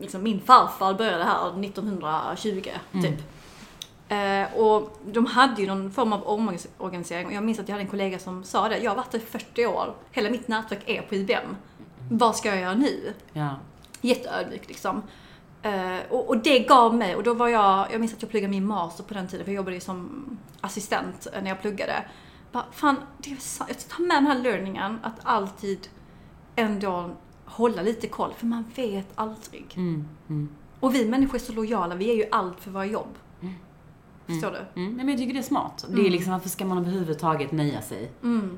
liksom 0.00 0.22
min 0.22 0.40
farfar 0.40 0.94
började 0.94 1.24
här 1.24 1.64
1920 1.64 2.62
typ. 2.92 3.22
Eh, 4.08 4.58
och 4.60 4.98
de 5.04 5.26
hade 5.26 5.62
ju 5.62 5.68
någon 5.68 5.90
form 5.90 6.12
av 6.12 6.22
omorganisering 6.28 7.26
och 7.26 7.32
jag 7.32 7.44
minns 7.44 7.58
att 7.58 7.68
jag 7.68 7.74
hade 7.74 7.84
en 7.84 7.90
kollega 7.90 8.18
som 8.18 8.44
sa 8.44 8.68
det. 8.68 8.78
Jag 8.78 8.90
har 8.90 8.96
varit 8.96 9.10
där 9.10 9.18
i 9.18 9.22
40 9.22 9.66
år. 9.66 9.94
Hela 10.10 10.30
mitt 10.30 10.48
nätverk 10.48 10.82
är 10.86 11.02
på 11.02 11.14
IBM. 11.14 11.56
Vad 12.10 12.36
ska 12.36 12.48
jag 12.48 12.60
göra 12.60 12.74
nu? 12.74 13.14
Ja. 13.32 13.50
jätteödmjuk 14.00 14.68
liksom. 14.68 15.02
Eh, 15.66 15.98
och, 16.10 16.28
och 16.28 16.38
det 16.38 16.58
gav 16.58 16.94
mig, 16.94 17.16
och 17.16 17.22
då 17.22 17.34
var 17.34 17.48
jag, 17.48 17.92
jag 17.92 18.00
minns 18.00 18.14
att 18.14 18.22
jag 18.22 18.30
pluggade 18.30 18.50
min 18.50 18.66
master 18.66 19.04
på 19.04 19.14
den 19.14 19.28
tiden, 19.28 19.44
för 19.44 19.52
jag 19.52 19.56
jobbade 19.56 19.76
ju 19.76 19.80
som 19.80 20.24
assistent 20.60 21.26
eh, 21.32 21.42
när 21.42 21.48
jag 21.48 21.60
pluggade. 21.60 22.04
Bara, 22.52 22.64
fan, 22.72 22.96
det 23.18 23.32
är 23.32 23.36
sant. 23.36 23.70
jag 23.70 23.88
tar 23.88 24.04
med 24.04 24.16
den 24.16 24.26
här 24.26 24.38
learningen, 24.38 24.98
att 25.02 25.20
alltid 25.22 25.88
ändå 26.56 27.10
hålla 27.44 27.82
lite 27.82 28.06
koll, 28.08 28.32
för 28.36 28.46
man 28.46 28.64
vet 28.74 29.08
aldrig. 29.14 29.74
Och 30.80 30.94
vi 30.94 31.08
människor 31.08 31.34
är 31.34 31.38
så 31.38 31.52
lojala, 31.52 31.94
vi 31.94 32.10
är 32.10 32.14
ju 32.14 32.24
allt 32.30 32.60
för 32.60 32.70
våra 32.70 32.86
jobb. 32.86 33.14
Förstår 34.26 34.50
du? 34.74 34.80
Mm, 34.82 34.96
men 34.96 35.08
jag 35.08 35.18
tycker 35.18 35.32
det 35.34 35.40
är 35.40 35.42
smart. 35.42 35.84
Det 35.88 36.06
är 36.06 36.10
liksom, 36.10 36.32
varför 36.32 36.48
ska 36.48 36.64
man 36.64 36.78
överhuvudtaget 36.78 37.52
nöja 37.52 37.82
sig 37.82 38.10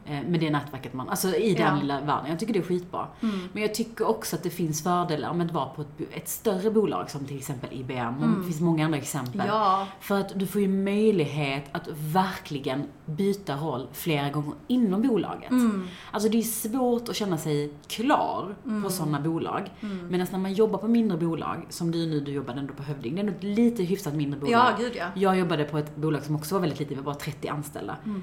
eh, 0.06 0.28
med 0.28 0.40
det 0.40 0.50
nätverket 0.50 0.92
man, 0.94 1.08
alltså 1.08 1.34
i 1.36 1.54
den 1.54 1.62
Mm. 1.66 1.74
Ja. 1.76 1.80
lilla 1.82 2.00
världen. 2.00 2.30
Jag 2.30 2.38
tycker 2.38 2.52
det 2.52 2.58
är 2.58 2.62
skitbra. 2.62 3.06
Mm. 3.22 3.40
Men 3.52 3.62
jag 3.62 3.74
tycker 3.74 4.08
också 4.08 4.36
att 4.36 4.42
det 4.42 4.50
finns 4.50 4.82
fördelar 4.82 5.34
med 5.34 5.46
att 5.46 5.52
vara 5.52 5.66
på 5.66 5.82
ett, 5.82 5.88
ett 6.12 6.28
större 6.28 6.70
bolag 6.70 7.10
som 7.10 7.24
till 7.24 7.36
exempel 7.36 7.70
IBM. 7.72 8.18
Och 8.22 8.38
det 8.38 8.44
finns 8.44 8.60
många 8.60 8.84
andra 8.84 8.98
exempel. 8.98 9.34
Mm. 9.40 9.46
Ja. 9.46 9.86
För 10.00 10.20
att 10.20 10.38
du 10.38 10.46
får 10.46 10.60
ju 10.60 10.68
möjlighet 10.68 11.64
att 11.72 11.88
verkligen 11.98 12.82
byta 13.06 13.56
roll 13.56 13.86
flera 13.92 14.30
gånger 14.30 14.54
inom 14.66 15.02
bolaget. 15.02 15.50
Mm. 15.50 15.86
Alltså 16.10 16.28
det 16.28 16.38
är 16.38 16.42
svårt 16.42 17.08
att 17.08 17.16
känna 17.16 17.38
sig 17.38 17.72
klar 17.88 18.54
Mm. 18.64 18.82
på 18.82 18.90
sådana 18.90 19.20
bolag. 19.20 19.70
Medan 20.10 20.26
när 20.32 20.38
man 20.38 20.52
jobbar 20.52 20.78
på 20.78 20.88
mindre 20.88 21.18
bolag, 21.18 21.66
som 21.68 21.90
du 21.90 22.06
nu, 22.06 22.20
du 22.20 22.32
jobbade 22.32 22.60
ändå 22.60 22.74
på 22.74 22.82
Hövding, 22.82 23.14
det 23.14 23.18
är 23.20 23.24
ändå 23.24 23.32
ett 23.38 23.44
lite 23.44 23.82
hyfsat 23.82 24.14
mindre 24.14 24.40
bolag. 24.40 24.52
Ja, 24.52 24.72
gud 24.78 24.92
ja. 24.96 25.04
Jag 25.14 25.38
jobbade 25.38 25.57
på 25.64 25.78
ett 25.78 25.96
bolag 25.96 26.22
som 26.24 26.36
också 26.36 26.54
var 26.54 26.60
väldigt 26.60 26.78
litet, 26.78 26.92
vi 26.92 26.96
var 26.96 27.04
bara 27.04 27.14
30 27.14 27.48
anställda. 27.48 27.96
Mm. 28.04 28.22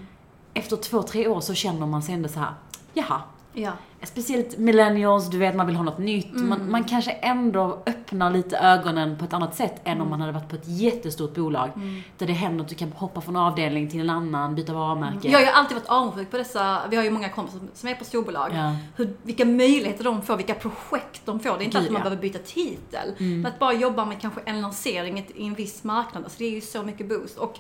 Efter 0.54 0.78
två, 0.78 1.04
tre 1.04 1.28
år 1.28 1.42
så 1.42 1.54
känner 1.54 1.86
man 1.86 2.04
sig 2.04 2.16
ändå 2.16 2.30
så 2.30 2.40
här, 2.40 2.54
jaha. 2.94 3.22
Ja. 3.56 3.72
Speciellt 4.04 4.58
millennials, 4.58 5.30
du 5.30 5.38
vet 5.38 5.56
man 5.56 5.68
vill 5.68 5.76
ha 5.76 5.84
något 5.84 5.98
nytt. 5.98 6.32
Mm. 6.36 6.50
Man, 6.50 6.72
man 6.72 6.84
kanske 6.84 7.12
ändå 7.12 7.84
öppnar 7.86 8.32
lite 8.32 8.58
ögonen 8.58 9.18
på 9.18 9.26
ett 9.26 9.34
annat 9.34 9.56
sätt 9.56 9.82
än 9.84 9.92
Mm. 9.92 10.02
om 10.04 10.10
man 10.10 10.22
hade 10.22 10.32
varit 10.34 10.50
på 10.50 10.56
ett 10.56 10.68
jättestort 10.68 11.34
bolag. 11.36 11.70
Där 12.18 12.28
det 12.28 12.34
händer 12.34 12.64
att 12.64 12.70
du 12.70 12.76
kan 12.76 12.92
hoppa 12.92 13.22
från 13.22 13.36
avdelning 13.36 13.90
till 13.90 14.00
en 14.00 14.10
annan, 14.10 14.56
byta 14.56 14.74
varumärke. 14.74 15.28
Jag 15.28 15.38
har 15.40 15.46
ju 15.46 15.52
alltid 15.52 15.78
varit 15.78 15.88
avundsjuk 15.90 16.32
på 16.32 16.38
dessa, 16.38 16.82
vi 16.90 16.96
har 16.98 17.04
ju 17.04 17.10
många 17.12 17.30
kompisar 17.30 17.60
som- 17.74 17.90
är 17.90 17.96
på 17.96 18.06
storbolag. 18.06 18.52
Ja. 18.54 18.76
Hur, 18.96 19.14
vilka 19.24 19.46
möjligheter 19.46 20.04
de 20.04 20.22
får, 20.22 20.38
vilka 20.38 20.54
projekt 20.56 21.22
de 21.26 21.40
får. 21.40 21.58
Det 21.58 21.64
är 21.64 21.66
inte 21.66 21.78
att 21.80 21.90
man 21.92 22.02
behöver 22.02 22.22
byta 22.22 22.40
titel. 22.40 23.14
Men 23.18 23.46
att 23.46 23.60
bara 23.60 23.74
jobba 23.74 24.06
med 24.06 24.22
kanske 24.22 24.42
en 24.46 24.62
lansering 24.62 25.20
i- 25.20 25.42
i 25.44 25.48
en 25.48 25.54
viss 25.54 25.84
marknad, 25.84 26.24
alltså 26.24 26.40
det 26.40 26.46
är 26.46 26.52
ju 26.52 26.62
så 26.62 26.84
mycket 26.84 27.10
boost. 27.10 27.38
Och 27.38 27.60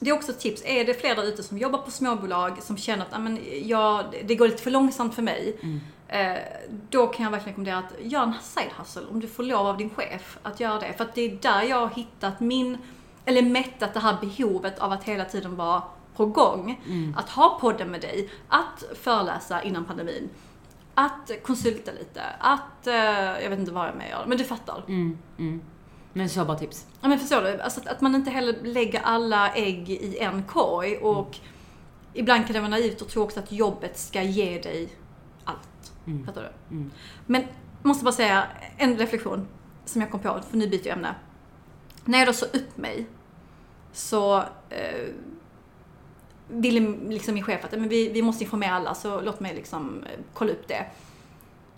det 0.00 0.10
är 0.10 0.14
också 0.14 0.32
ett 0.32 0.40
tips, 0.40 0.62
är 0.64 0.84
det 0.84 0.94
fler 0.94 1.16
där 1.16 1.22
ute 1.22 1.42
som 1.42 1.58
jobbar 1.58 1.78
på 1.78 1.90
småbolag 1.90 2.62
som 2.62 2.76
känner 2.76 3.04
att 3.04 3.14
"Ah, 3.14 3.18
men, 3.18 3.38
ja, 3.62 4.04
det 4.24 4.34
går 4.34 4.46
lite 4.48 4.62
för 4.62 4.70
långsamt 4.70 5.14
för 5.14 5.22
mig. 5.22 5.58
Eh, 6.08 6.36
då 6.90 7.06
kan 7.06 7.24
jag 7.24 7.30
verkligen 7.30 7.48
rekommendera 7.64 7.78
att 7.78 8.06
göra 8.12 8.22
en 8.24 8.32
side 8.42 8.70
hustle 8.78 9.02
om 9.10 9.20
du 9.20 9.26
får 9.28 9.42
lov 9.42 9.66
av 9.66 9.76
din 9.76 9.90
chef 9.90 10.38
att 10.42 10.60
göra 10.60 10.78
det. 10.80 10.92
För 10.92 11.04
att 11.04 11.14
det 11.14 11.20
är 11.22 11.36
där 11.42 11.62
jag 11.62 11.76
har 11.80 11.88
hittat 11.88 12.40
min, 12.40 12.78
eller 13.24 13.42
mättat 13.42 13.94
det 13.94 14.00
här 14.00 14.16
behovet 14.20 14.78
av 14.78 14.92
att 14.92 15.04
hela 15.04 15.24
tiden 15.24 15.56
vara 15.56 15.82
på 16.16 16.26
gång. 16.26 16.80
Att 17.16 17.30
ha 17.30 17.58
podden 17.60 17.90
med 17.90 18.00
dig, 18.00 18.30
att 18.48 18.84
föreläsa 19.02 19.62
innan 19.62 19.84
pandemin, 19.84 20.30
att 20.94 21.30
konsulta 21.42 21.92
lite, 21.92 22.22
att, 22.38 22.86
eh, 22.86 22.94
jag 23.42 23.50
vet 23.50 23.58
inte 23.58 23.72
vad 23.72 23.88
jag 23.88 23.96
mer 23.96 24.08
gör, 24.08 24.24
men 24.26 24.38
du 24.38 24.44
fattar. 24.44 24.82
Mm, 24.88 25.18
mm. 25.38 25.62
Men 26.16 26.28
så 26.28 26.44
bra 26.44 26.58
tips. 26.58 26.86
Ja 27.00 27.08
men 27.08 27.18
förstår 27.18 27.42
du? 27.42 27.60
Alltså 27.60 27.80
att, 27.80 27.86
att 27.86 28.00
man 28.00 28.14
inte 28.14 28.30
heller 28.30 28.56
lägger 28.62 29.00
alla 29.00 29.54
ägg 29.54 29.90
i 29.90 30.18
en 30.18 30.42
korg 30.42 30.96
och 30.96 31.38
ibland 32.14 32.46
kan 32.46 32.54
det 32.54 32.60
vara 32.60 32.70
naivt 32.70 33.02
att 33.02 33.08
tro 33.08 33.22
också 33.22 33.40
att 33.40 33.52
jobbet 33.52 33.98
ska 33.98 34.22
ge 34.22 34.58
dig 34.58 34.88
allt. 35.44 35.92
Fattar 36.26 36.42
du? 36.42 36.76
Mm. 36.76 36.90
Men 37.26 37.44
måste 37.82 38.04
bara 38.04 38.14
säga 38.14 38.46
en 38.76 38.96
reflektion 38.96 39.48
som 39.84 40.00
jag 40.00 40.10
kom 40.10 40.20
på, 40.20 40.40
för 40.50 40.56
nu 40.56 40.68
byter 40.68 40.86
jag 40.86 40.96
ämne. 40.96 41.14
När 42.04 42.18
jag 42.18 42.28
då 42.28 42.32
sa 42.32 42.46
upp 42.46 42.76
mig 42.76 43.06
så 43.92 44.38
eh, 44.70 45.08
ville 46.48 46.96
liksom 47.08 47.34
min 47.34 47.44
chef 47.44 47.64
att 47.64 47.72
men 47.72 47.88
vi, 47.88 48.08
vi 48.08 48.22
måste 48.22 48.44
informera 48.44 48.74
alla 48.74 48.94
så 48.94 49.20
låt 49.20 49.40
mig 49.40 49.54
liksom 49.54 50.04
eh, 50.04 50.18
kolla 50.32 50.52
upp 50.52 50.68
det. 50.68 50.86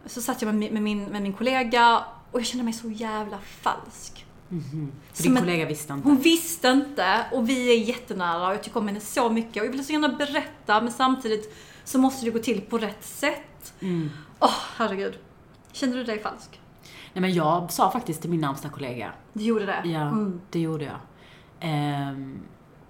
Så 0.07 0.22
satt 0.22 0.42
jag 0.42 0.55
med, 0.55 0.72
med, 0.72 0.83
min, 0.83 1.05
med 1.05 1.22
min 1.22 1.33
kollega 1.33 2.05
och 2.33 2.40
jag 2.40 2.46
kände 2.46 2.64
mig 2.64 2.72
så 2.72 2.90
jävla 2.90 3.38
falsk. 3.38 4.26
För 4.48 4.56
Som 4.56 4.90
din 5.22 5.37
en- 5.37 5.38
kollega 5.42 5.66
visste 5.66 5.92
inte. 5.92 6.09
Hon 6.09 6.16
visste 6.18 6.68
inte 6.68 7.26
och 7.32 7.48
vi 7.48 7.70
är 7.82 7.88
jättenära 7.88 8.46
och 8.48 8.54
jag 8.54 8.62
tycker 8.62 8.80
om 8.80 8.87
henne 8.88 9.00
så 9.00 9.30
mycket 9.30 9.61
och 9.62 9.66
jag 9.66 9.72
vill 9.72 9.87
så 9.87 9.92
gärna 9.92 10.09
berätta 10.09 10.80
men 10.80 10.92
samtidigt 10.92 11.54
så 11.85 11.98
måste 11.98 12.24
det 12.24 12.30
gå 12.30 12.38
till 12.38 12.61
på 12.61 12.78
rätt 12.78 13.04
sätt. 13.04 13.74
Mm. 13.80 14.11
Åh, 14.40 14.50
herregud. 14.76 15.18
Kände 15.72 15.96
du 15.96 16.04
dig 16.04 16.18
falsk? 16.22 16.61
Nej 17.12 17.20
men 17.20 17.35
jag 17.35 17.72
sa 17.72 17.90
faktiskt 17.90 18.20
till 18.20 18.30
min 18.30 18.40
närmsta 18.40 18.68
kollega, 18.68 19.12
Du 19.32 19.44
gjorde 19.44 19.66
det? 19.66 19.82
ja 19.88 20.00
Mm. 20.00 20.40
det 20.50 20.61
gjorde 20.61 20.85
jag. 20.85 20.96
Ehm, 21.61 22.38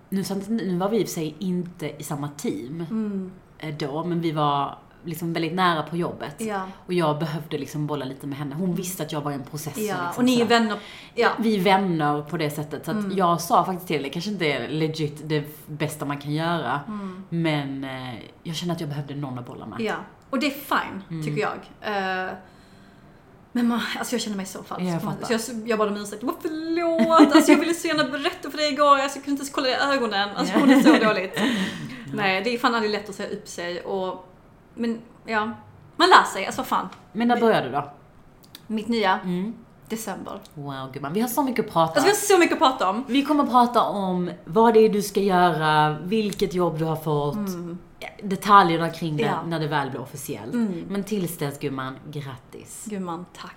nu, 0.08 0.24
nu 0.48 0.76
var 0.78 0.88
vi 0.88 0.96
i 1.00 1.04
och 1.04 1.08
för 1.08 1.14
sig 1.14 1.36
inte 1.38 1.92
i 1.98 2.02
samma 2.02 2.28
team 2.28 2.80
Mm. 2.90 3.32
eh, 3.58 3.74
då, 3.76 4.04
men 4.04 4.20
vi 4.20 4.32
var 4.32 4.78
liksom 5.06 5.32
väldigt 5.32 5.54
nära 5.54 5.82
på 5.82 5.96
jobbet. 5.96 6.34
Ja. 6.38 6.68
Och 6.86 6.92
jag 6.92 7.18
behövde 7.18 7.58
liksom 7.58 7.86
bolla 7.86 8.04
lite 8.04 8.26
med 8.26 8.38
henne. 8.38 8.54
Hon 8.54 8.74
visste 8.74 9.02
att 9.02 9.12
jag 9.12 9.20
var 9.20 9.30
i 9.30 9.34
en 9.34 9.44
process. 9.44 9.76
Ja, 9.76 9.82
liksom, 9.82 10.12
och 10.16 10.24
ni 10.24 10.40
är 10.40 10.44
vänner. 10.44 10.78
Ja. 11.14 11.30
Mm. 11.30 11.42
Vi 11.42 11.56
är 11.56 11.60
vänner 11.60 12.22
på 12.22 12.36
det 12.36 12.50
sättet. 12.50 12.84
Så 12.84 12.90
att 12.90 13.16
jag 13.16 13.40
sa 13.40 13.64
faktiskt 13.64 13.88
till 13.88 14.02
det 14.02 14.08
kanske 14.08 14.30
inte 14.30 14.46
är 14.46 14.68
legit 14.68 15.28
det 15.28 15.44
bästa 15.66 16.04
man 16.04 16.18
kan 16.18 16.32
göra. 16.32 16.80
Men 17.28 17.84
eh, 17.84 18.14
jag 18.42 18.56
kände 18.56 18.74
att 18.74 18.80
jag 18.80 18.88
behövde 18.88 19.14
någon 19.14 19.38
att 19.38 19.46
bolla 19.46 19.66
med. 19.66 19.80
Mm. 19.80 19.86
ja. 19.86 19.94
Och 20.30 20.38
det 20.40 20.46
är 20.46 20.50
fine, 20.50 21.02
Mm. 21.10 21.24
tycker 21.24 21.40
jag. 21.40 21.56
Eh, 22.26 22.30
men 23.52 23.68
man, 23.68 23.80
alltså 23.98 24.14
jag 24.14 24.22
känner 24.22 24.36
mig 24.36 24.46
så 24.46 24.62
falsk. 24.62 24.84
Ja, 24.84 24.92
jag 24.92 25.02
fattar. 25.02 25.38
så 25.38 25.52
jag, 25.52 25.68
jag 25.68 25.78
bad 25.78 25.88
om 25.88 25.96
ursäkt. 25.96 26.22
Jag 26.22 26.26
bara 26.30 26.40
förlåt, 26.42 27.34
alltså 27.36 27.52
jag 27.52 27.58
ville 27.58 27.74
så 27.74 27.88
gärna 27.88 28.04
berätta 28.04 28.50
för 28.50 28.58
dig 28.58 28.72
igår. 28.72 28.98
Alltså, 28.98 29.18
jag 29.18 29.24
kunde 29.24 29.30
inte 29.30 29.40
ens 29.40 29.50
kolla 29.50 29.66
dig 29.66 29.76
i 29.76 29.96
ögonen. 29.96 30.28
Alltså 30.36 30.58
hon 30.58 30.70
är 30.70 30.80
så 30.80 31.04
dåligt. 31.04 31.40
Nej, 32.14 32.42
det 32.44 32.54
är 32.54 32.58
fan 32.58 32.74
aldrig 32.74 32.92
lätt 32.92 33.08
att 33.08 33.14
säga 33.14 33.28
upp 33.30 33.48
sig 33.48 33.80
och... 33.80 34.28
Men 34.76 35.00
ja, 35.24 35.50
man 35.96 36.08
lär 36.08 36.24
sig. 36.32 36.46
Alltså 36.46 36.60
vad 36.60 36.66
fan. 36.68 36.88
Men 37.12 37.28
när 37.28 37.40
började 37.40 37.66
du 37.66 37.72
då? 37.72 37.90
Mitt 38.66 38.88
nya, 38.88 39.18
Mm. 39.24 39.54
december. 39.88 40.40
Wow 40.54 40.92
gumman, 40.92 41.12
vi 41.12 41.20
har 41.20 41.28
så 41.28 41.42
mycket 41.42 41.66
att 41.66 41.72
prata 41.72 41.92
Alltså 41.92 42.04
vi 42.04 42.08
har 42.10 42.16
så 42.16 42.38
mycket 42.38 42.52
att 42.52 42.58
prata 42.58 42.90
om. 42.90 43.04
Vi 43.08 43.22
kommer 43.24 43.44
att 43.44 43.50
prata 43.50 43.82
om 43.82 44.30
vad 44.44 44.74
det 44.74 44.80
är 44.80 44.88
du 44.88 45.02
ska 45.02 45.20
göra, 45.20 45.96
vilket 46.02 46.54
jobb 46.54 46.78
du 46.78 46.84
har 46.84 46.96
fått, 46.96 47.36
ja, 47.98 48.08
detaljerna 48.22 48.90
kring 48.90 49.16
det 49.16 49.22
Mm. 49.24 49.34
Ja. 49.42 49.46
när 49.48 49.60
det 49.60 49.66
väl 49.66 49.90
blir 49.90 50.00
officiellt. 50.00 50.54
Mm. 50.54 50.84
Men 50.88 51.04
tills 51.04 51.38
dess 51.38 51.58
gumman, 51.58 51.96
grattis. 52.10 52.84
Gumman, 52.86 53.26
tack. 53.40 53.56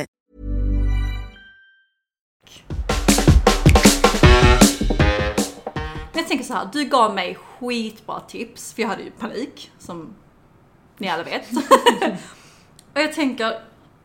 Men 6.13 6.19
jag 6.21 6.27
tänker 6.27 6.45
så 6.45 6.53
här, 6.53 6.69
du 6.73 6.85
gav 6.85 7.15
mig 7.15 7.35
skitbra 7.35 8.19
tips, 8.19 8.73
för 8.73 8.81
jag 8.81 8.89
hade 8.89 9.03
ju 9.03 9.11
panik, 9.11 9.71
som 9.79 10.15
ni 10.97 11.09
alla 11.09 11.23
vet. 11.23 11.47
och 12.93 12.99
jag 12.99 13.13
tänker, 13.13 13.53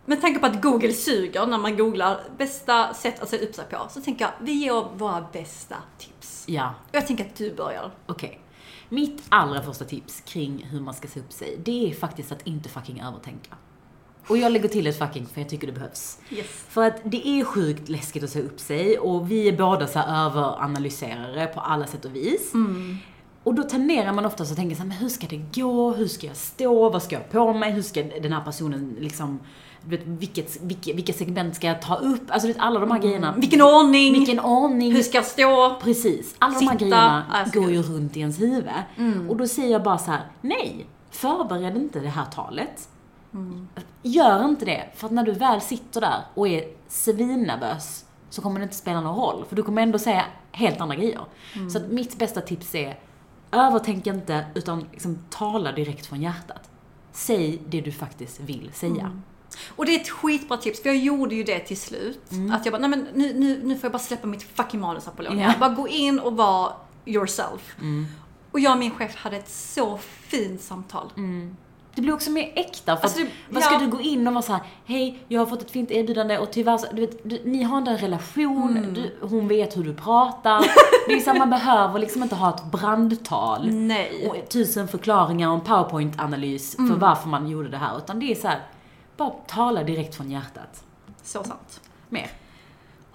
med 0.05 0.21
tanke 0.21 0.41
på 0.41 0.47
att 0.47 0.63
Google 0.63 0.93
suger 0.93 1.47
när 1.47 1.59
man 1.59 1.77
googlar 1.77 2.21
bästa 2.39 2.95
sätt 2.95 3.23
att 3.23 3.29
se 3.29 3.39
upp 3.39 3.55
sig 3.55 3.65
på, 3.71 3.87
så 3.91 4.01
tänker 4.01 4.25
jag, 4.25 4.33
vi 4.41 4.53
ger 4.53 4.97
våra 4.97 5.27
bästa 5.33 5.77
tips. 5.99 6.45
Ja, 6.49 6.75
Och 6.89 6.95
jag 6.95 7.07
tänker 7.07 7.25
att 7.25 7.37
du 7.37 7.55
börjar. 7.55 7.91
okej. 8.07 8.41
Mitt 8.89 9.23
allra 9.29 9.63
första 9.63 9.85
tips 9.85 10.21
kring 10.21 10.65
hur 10.71 10.81
man 10.81 10.95
ska 10.95 11.09
se 11.09 11.21
upp 11.21 11.33
sig, 11.33 11.59
det 11.65 11.91
är 11.91 11.95
faktiskt 11.95 12.33
att 12.33 12.47
inte 12.47 12.69
fucking 12.69 13.01
övertänka. 13.01 13.57
Och 14.29 14.39
jag 14.39 14.53
lägger 14.53 14.69
till 14.69 14.87
ett 14.87 14.99
fucking 14.99 15.27
för 15.27 15.41
jag 15.41 15.51
tycker 15.51 15.67
det 15.67 15.73
behövs. 15.73 16.19
Yes. 16.31 16.47
För 16.69 16.87
att 16.87 17.01
det 17.05 17.29
är 17.29 17.45
sjukt 17.45 17.89
läskigt 17.89 18.25
att 18.25 18.31
se 18.31 18.41
upp 18.43 18.61
sig 18.61 18.99
och 18.99 19.31
vi 19.31 19.49
är 19.49 19.57
båda 19.57 19.87
så 19.87 19.99
överanalyserare 19.99 21.47
på 21.47 21.61
alla 21.61 21.87
sätt 21.87 22.05
och 22.05 22.17
vis. 22.17 22.53
Och 23.43 23.55
då 23.55 23.63
tenderar 23.63 24.13
man 24.13 24.27
ofta 24.27 24.43
att 24.43 24.57
tänka 24.57 24.77
så 24.77 24.83
här, 24.83 24.89
men 24.89 24.97
hur 24.97 25.09
ska 25.09 25.27
det 25.27 25.45
gå? 25.55 25.93
Hur 25.93 26.09
ska 26.09 26.27
jag 26.27 26.37
stå? 26.37 26.91
Vad 26.91 27.03
ska 27.03 27.17
jag 27.17 27.31
på 27.31 27.53
mig? 27.53 27.73
Hur 27.73 27.83
ska 27.83 28.03
den 28.03 28.33
här 28.33 28.45
personen 28.45 28.97
liksom 29.01 29.41
vet, 29.85 30.01
vilket, 30.05 30.63
vilka, 30.63 30.93
vilka 30.93 31.13
segment 31.13 31.57
ska 31.57 31.67
jag 31.67 31.83
ta 31.83 31.97
upp? 31.97 32.23
Alltså 32.29 32.49
vet, 32.49 32.57
alla 32.59 32.81
de 32.81 32.91
här 32.91 32.99
grejerna. 32.99 33.35
Vilken 33.37 33.63
ordning? 33.63 34.13
Vilken 34.13 34.41
ordning? 34.41 34.93
Hur 34.93 35.03
ska 35.03 35.19
jag 35.19 35.25
stå? 35.25 35.77
Precis. 35.83 36.35
Alla 36.39 36.59
de 36.59 36.67
här 36.67 36.73
Sitta. 36.73 36.85
grejerna 36.85 37.45
ska 37.49 37.61
går 37.61 37.71
ju 37.71 37.83
runt 37.83 38.17
i 38.17 38.21
ens 38.21 38.41
huvud. 38.41 38.69
Mm. 38.97 39.31
Och 39.31 39.37
då 39.37 39.47
säger 39.47 39.73
jag 39.73 39.83
bara 39.83 39.99
så 39.99 40.11
här: 40.11 40.21
nej, 40.41 40.87
förbered 41.11 41.77
inte 41.77 42.01
det 42.01 42.09
här 42.09 42.25
talet. 42.25 42.89
Mm. 43.37 43.69
Gör 44.03 44.45
inte 44.45 44.65
det, 44.65 44.89
för 44.95 45.07
att 45.07 45.13
när 45.13 45.23
du 45.23 45.33
väl 45.33 45.61
sitter 45.61 46.01
där 46.01 46.23
och 46.35 46.49
är 46.49 46.65
svinnervös 46.89 48.05
så 48.31 48.43
kommer 48.43 48.61
det 48.61 48.63
inte 48.63 48.77
spela 48.77 49.01
någon 49.01 49.17
roll, 49.17 49.45
för 49.49 49.57
du 49.57 49.63
kommer 49.63 49.83
ändå 49.83 49.99
säga 49.99 50.25
helt 50.53 50.81
andra 50.81 50.97
grejer. 50.97 51.21
Mm. 51.55 51.71
Så 51.71 51.79
att 51.79 51.89
mitt 51.89 52.19
bästa 52.19 52.41
tips 52.41 52.75
är, 52.75 52.99
övertänk 53.53 54.07
inte, 54.07 54.47
utan 54.55 54.87
liksom 54.93 55.19
tala 55.31 55.73
direkt 55.73 56.07
från 56.07 56.23
hjärtat. 56.23 56.71
Säg 57.13 57.63
det 57.67 57.81
du 57.81 57.93
faktiskt 57.93 58.41
vill 58.41 58.71
säga. 58.73 59.05
Mm. 59.05 59.23
Och 59.69 59.87
det 59.87 59.97
är 59.97 60.01
ett 60.01 60.09
skitbra 60.09 60.57
tips, 60.57 60.83
för 60.83 60.89
jag 60.89 60.99
gjorde 60.99 61.35
ju 61.35 61.45
det 61.45 61.59
till 61.59 61.81
slut. 61.81 62.23
Att 62.53 62.67
jag 62.67 62.73
bara, 62.73 62.79
nej 62.79 62.91
men 62.91 63.09
nu, 63.15 63.35
nu, 63.35 63.61
nu 63.65 63.75
får 63.75 63.85
jag 63.85 63.93
bara 63.93 63.99
släppa 63.99 64.27
mitt 64.27 64.43
fucking 64.43 64.81
manus 64.81 65.09
Apollonia. 65.09 65.47
Ja. 65.47 65.55
Bara 65.61 65.75
gå 65.75 65.89
in 65.89 66.19
och 66.19 66.37
vara 66.37 66.73
yourself. 67.05 67.77
Och 68.51 68.61
jag 68.61 68.73
och 68.73 68.79
min 68.79 68.91
chef 68.91 69.17
hade 69.17 69.37
ett 69.37 69.51
så 69.51 69.99
fint 69.99 70.61
samtal. 70.61 71.11
Det 71.97 72.03
blir 72.03 72.15
också 72.15 72.31
mer 72.31 72.53
äkta, 72.57 72.97
för 72.97 73.03
Alltså, 73.03 73.23
att, 73.23 73.29
vad 73.51 73.63
ska 73.63 73.75
ja. 73.75 73.81
du 73.81 73.87
gå 73.87 74.01
in 74.01 74.27
och 74.27 74.35
vara 74.35 74.43
så 74.43 74.53
här: 74.53 74.63
hej, 74.85 75.19
jag 75.29 75.41
har 75.41 75.47
fått 75.47 75.63
ett 75.63 75.71
fint 75.71 75.91
erbjudande 75.91 76.39
och 76.39 76.51
tyvärr 76.51 76.79
så, 76.79 76.87
du 76.93 77.01
vet, 77.01 77.19
du, 77.31 77.41
ni 77.45 77.63
har 77.63 77.79
ändå 77.79 77.91
en 77.91 77.99
relation, 77.99 78.77
Mm. 78.77 78.95
du, 78.95 79.17
hon 79.21 79.49
vet 79.49 79.77
hur 79.77 79.85
du 79.85 79.95
pratar. 79.95 80.65
det 81.09 81.15
är 81.15 81.21
så 81.21 81.35
man 81.35 81.51
behöver 81.51 81.99
liksom 81.99 82.23
inte 82.23 82.35
ha 82.35 82.55
ett 82.55 82.65
brandtal. 82.65 83.71
Nej. 83.73 84.29
och 84.29 84.49
tusen 84.49 84.89
förklaringar 84.89 85.49
och 85.49 85.55
en 85.55 85.61
powerpoint-analys 85.61 86.77
för 86.77 86.83
Mm. 86.83 86.99
varför 86.99 87.29
man 87.29 87.49
gjorde 87.49 87.69
det 87.69 87.77
här. 87.79 87.99
Utan 87.99 88.21
det 88.21 88.27
är 88.33 88.35
så 88.35 88.49
här, 88.49 88.61
bara 89.17 89.31
tala 89.31 89.83
direkt 89.83 90.15
från 90.15 90.31
hjärtat. 90.31 90.85
Så 91.23 91.45
sant. 91.45 91.81
Mer. 92.09 92.31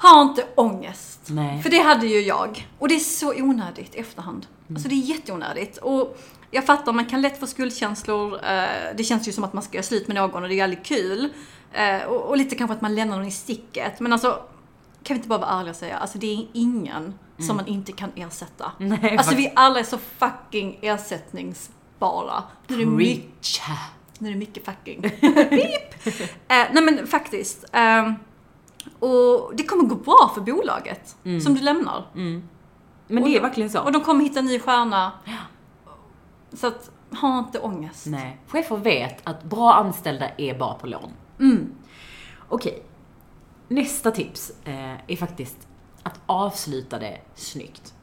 Ha 0.01 0.21
inte 0.21 0.45
ångest. 0.55 1.19
Nej. 1.27 1.61
För 1.63 1.69
det 1.69 1.79
hade 1.79 2.07
ju 2.07 2.19
jag. 2.21 2.67
Och 2.79 2.87
det 2.87 2.95
är 2.95 2.99
så 2.99 3.33
onödigt 3.35 3.95
i 3.95 3.97
efterhand. 3.99 4.45
Mm. 4.67 4.75
Alltså 4.75 4.89
det 4.89 4.95
är 4.95 5.05
jätteonödigt. 5.05 5.77
Och 5.77 6.17
jag 6.51 6.65
fattar, 6.65 6.93
man 6.93 7.05
kan 7.05 7.21
lätt 7.21 7.39
få 7.39 7.47
skuldkänslor. 7.47 8.33
Eh, 8.45 8.65
Det 8.95 9.03
känns 9.03 9.27
ju 9.27 9.31
som 9.31 9.43
att 9.43 9.53
man 9.53 9.63
ska 9.63 9.73
göra 9.77 9.83
slut 9.83 10.07
med 10.07 10.15
någon 10.15 10.43
och 10.43 10.49
det 10.49 10.55
är 10.55 10.57
väldigt 10.57 10.85
kul. 10.85 11.29
Eh, 11.73 12.01
Och 12.03 12.37
lite 12.37 12.55
kanske 12.55 12.73
att 12.75 12.81
man 12.81 12.95
lämnar 12.95 13.17
någon 13.17 13.27
i 13.27 13.31
sticket. 13.31 13.99
Men 13.99 14.13
alltså, 14.13 14.31
kan 15.03 15.13
vi 15.15 15.17
inte 15.17 15.27
bara 15.29 15.39
vara 15.39 15.49
ärliga 15.59 15.69
och 15.71 15.75
säga, 15.77 15.97
alltså 15.97 16.17
det 16.17 16.27
är 16.33 16.47
ingen 16.53 17.13
som 17.47 17.55
man 17.55 17.67
inte 17.67 17.91
kan 17.91 18.11
ersätta. 18.15 18.71
Mm. 18.79 18.99
Nej, 19.01 19.17
alltså 19.17 19.35
vi 19.35 19.51
alla 19.55 19.79
är 19.79 19.83
så 19.83 19.97
fucking 19.97 20.79
ersättningsbara. 20.81 22.43
Nu 22.67 22.75
är 22.75 22.79
det 22.79 22.85
mycket 22.85 23.23
Preach. 23.41 23.61
nu 24.19 24.27
är 24.27 24.31
det 24.33 24.39
mycket 24.39 24.65
fucking. 24.65 25.01
Beep. 25.21 26.05
eh, 26.47 26.67
nej 26.73 26.83
men 26.83 27.07
faktiskt. 27.07 27.65
ehm, 27.71 28.13
och 29.01 29.55
det 29.55 29.63
kommer 29.63 29.83
gå 29.83 29.95
bra 29.95 30.31
för 30.35 30.41
bolaget 30.41 31.15
som 31.43 31.53
du 31.53 31.61
lämnar. 31.61 32.05
Men 33.07 33.23
Och 33.23 33.29
det 33.29 33.37
är 33.37 33.41
verkligen 33.41 33.69
så. 33.69 33.81
Och 33.81 33.91
de 33.91 34.01
kommer 34.01 34.23
hitta 34.23 34.39
en 34.39 34.45
ny 34.45 34.59
stjärna. 34.59 35.11
Så 36.53 36.67
att, 36.67 36.91
ha 37.21 37.39
inte 37.39 37.59
ångest. 37.59 38.05
Nej. 38.05 38.41
Chefer 38.47 38.77
vet 38.77 39.27
att 39.27 39.43
bra 39.43 39.73
anställda 39.73 40.29
är 40.37 40.57
bra 40.57 40.73
på 40.73 40.87
lån. 40.87 41.11
Mm. 41.39 41.71
Okej. 42.49 42.83
Nästa 43.67 44.11
tips 44.11 44.51
eh, 44.63 44.93
är 45.07 45.15
faktiskt 45.15 45.67
att 46.03 46.19
avsluta 46.25 46.99
det 46.99 47.21
snyggt. 47.35 47.93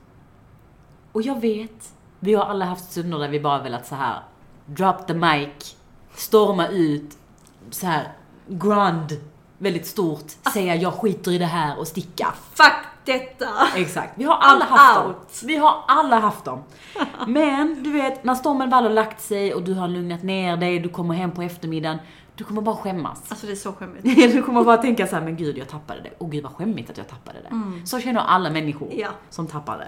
Och 1.13 1.23
jag 1.23 1.41
vet, 1.41 1.95
vi 2.21 2.35
har 2.35 2.45
alla 2.45 2.65
haft 2.65 2.91
stunder 2.91 3.19
där 3.19 3.29
vi 3.29 3.41
bara 3.41 3.63
velat 3.63 3.87
så 3.87 3.95
här 3.95 4.23
drop 4.67 5.07
the 5.07 5.15
mic, 5.15 5.77
storma 6.15 6.69
ut, 6.69 7.19
så 7.71 7.87
här 7.87 8.13
grand, 8.49 9.13
väldigt 9.59 9.87
stort, 9.87 10.25
säga 10.53 10.75
jag 10.77 10.93
skiter 10.95 11.33
i 11.33 11.39
det 11.39 11.45
här 11.47 11.79
och 11.79 11.87
sticka. 11.89 12.35
Fuck 12.55 12.73
detta! 13.05 13.47
Exakt. 13.77 14.13
Vi 14.17 14.25
har 14.25 14.35
alla 14.41 14.65
I'm 14.65 14.69
haft 14.69 14.97
dem. 14.97 15.07
out. 15.15 15.43
Vi 15.45 15.57
har 15.57 15.75
alla 15.89 16.19
haft 16.19 16.45
dem. 16.45 16.63
Men 17.27 17.83
du 17.83 17.93
vet, 17.93 18.25
när 18.25 18.35
stormen 18.35 18.71
väl 18.71 18.83
har 18.85 18.91
lagt 18.91 19.21
sig 19.21 19.55
och 19.55 19.63
du 19.63 19.75
har 19.75 19.89
lugnat 19.89 20.23
ner 20.23 20.57
dig, 20.57 20.79
du 20.79 20.89
kommer 20.89 21.15
hem 21.15 21.31
på 21.31 21.43
eftermiddagen, 21.43 21.99
du 22.35 22.45
kommer 22.45 22.63
bara 22.63 22.77
skämmas. 22.77 23.23
Alltså 23.29 23.47
det 23.47 23.53
är 23.53 23.57
så 23.57 23.73
skämmigt. 23.73 24.05
Du 24.35 24.43
kommer 24.43 24.65
bara 24.65 24.77
tänka 24.77 25.07
så 25.07 25.17
här, 25.17 25.23
men 25.23 25.37
gud 25.37 25.59
jag 25.59 25.69
tappade 25.69 26.01
det. 26.01 26.11
Och 26.19 26.31
gud 26.33 26.43
vad 26.43 26.53
skämmigt 26.53 26.91
att 26.91 26.97
jag 26.99 27.09
tappade 27.09 27.39
det. 27.43 27.87
Så 27.87 28.01
känner 28.01 28.21
alla 28.21 28.51
människor 28.51 28.89
Ja. 28.93 29.09
som 29.31 29.47
tappar 29.47 29.79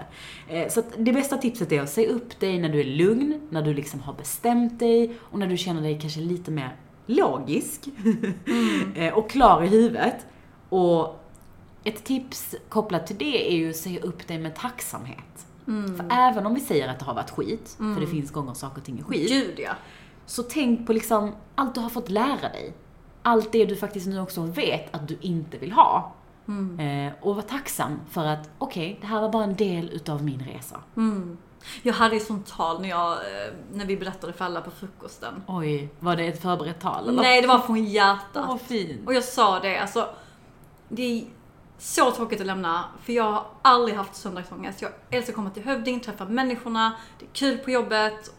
det. 0.47 0.61
Eh, 0.61 0.69
Så 0.69 0.83
det 0.97 1.13
bästa 1.13 1.37
tipset 1.37 1.71
är 1.71 1.81
att 1.81 1.89
säga 1.89 2.09
upp 2.09 2.39
dig 2.39 2.59
när 2.59 2.69
du 2.69 2.79
är 2.79 2.83
lugn, 2.83 3.41
när 3.49 3.61
du 3.61 3.73
liksom 3.73 3.99
har 4.01 4.13
bestämt 4.13 4.79
dig 4.79 5.17
och 5.31 5.39
när 5.39 5.47
du 5.47 5.57
känner 5.57 5.81
dig 5.81 5.99
kanske 6.01 6.19
lite 6.19 6.51
mer 6.51 6.75
logisk 7.05 7.87
Eh, 8.95 9.13
och 9.13 9.29
klar 9.29 9.63
i 9.63 9.67
huvudet. 9.67 10.25
Och 10.69 11.19
ett 11.83 12.03
tips 12.03 12.55
kopplat 12.69 13.07
till 13.07 13.15
det 13.17 13.51
är 13.53 13.55
ju 13.57 13.69
att 13.69 13.75
säga 13.75 14.01
upp 14.01 14.27
dig 14.27 14.39
med 14.39 14.55
tacksamhet. 14.55 15.45
För 15.97 16.05
även 16.11 16.45
om 16.45 16.53
vi 16.53 16.59
säger 16.59 16.87
att 16.87 16.99
det 16.99 17.05
har 17.05 17.13
varit 17.13 17.29
skit, 17.29 17.75
för 17.77 18.01
det 18.01 18.07
finns 18.07 18.31
gånger 18.31 18.53
saker 18.53 18.77
och 18.77 18.85
ting 18.85 18.99
är 18.99 19.03
skit. 19.03 19.29
Gud 19.29 19.59
ja. 19.59 19.71
Så 20.25 20.43
tänk 20.43 20.87
på 20.87 20.93
liksom 20.93 21.31
allt 21.55 21.75
du 21.75 21.81
har 21.81 21.89
fått 21.89 22.09
lära 22.09 22.49
dig. 22.49 22.73
Allt 23.23 23.51
det 23.51 23.65
du 23.65 23.75
faktiskt 23.75 24.07
nu 24.07 24.19
också 24.19 24.41
vet 24.41 24.95
att 24.95 25.07
du 25.07 25.17
inte 25.21 25.57
vill 25.57 25.71
ha. 25.71 26.13
Eh, 26.79 27.13
och 27.21 27.35
var 27.35 27.41
tacksam 27.41 27.99
för 28.09 28.25
att, 28.25 28.49
okej, 28.57 28.97
det 29.01 29.07
här 29.07 29.21
var 29.21 29.29
bara 29.29 29.43
en 29.43 29.55
del 29.55 29.89
utav 29.89 30.23
min 30.23 30.39
resa. 30.39 30.79
Jag 31.81 31.93
hade 31.93 32.15
ju 32.15 32.19
sånt 32.21 32.47
tal 32.47 32.81
när, 32.81 32.89
jag, 32.89 33.11
eh, 33.11 33.53
när 33.73 33.85
vi 33.85 33.97
berättade 33.97 34.33
för 34.33 34.45
alla 34.45 34.61
på 34.61 34.71
frukosten. 34.71 35.43
Oj, 35.47 35.89
var 35.99 36.15
det 36.15 36.23
ett 36.23 36.41
förberett 36.41 36.79
tal 36.79 37.09
eller? 37.09 37.21
Nej, 37.21 37.41
det 37.41 37.47
var 37.47 37.59
från 37.59 37.85
hjärtat. 37.85 38.47
Vad 38.47 38.61
fint. 38.61 39.07
Och 39.07 39.13
jag 39.13 39.23
sa 39.23 39.59
det, 39.59 39.77
alltså. 39.77 40.09
Det 40.89 41.01
är 41.03 41.25
så 41.77 42.11
tråkigt 42.11 42.41
att 42.41 42.47
lämna, 42.47 42.85
för 43.03 43.13
jag 43.13 43.31
har 43.31 43.45
aldrig 43.61 43.97
haft 43.97 44.15
söndagsångest. 44.15 44.81
Jag 44.81 44.91
älskar 45.09 45.31
att 45.31 45.35
komma 45.35 45.49
till 45.49 45.63
Hövding, 45.63 45.99
träffa 45.99 46.25
människorna, 46.25 46.93
det 47.19 47.25
är 47.25 47.29
kul 47.33 47.57
på 47.57 47.71
jobbet. 47.71 48.33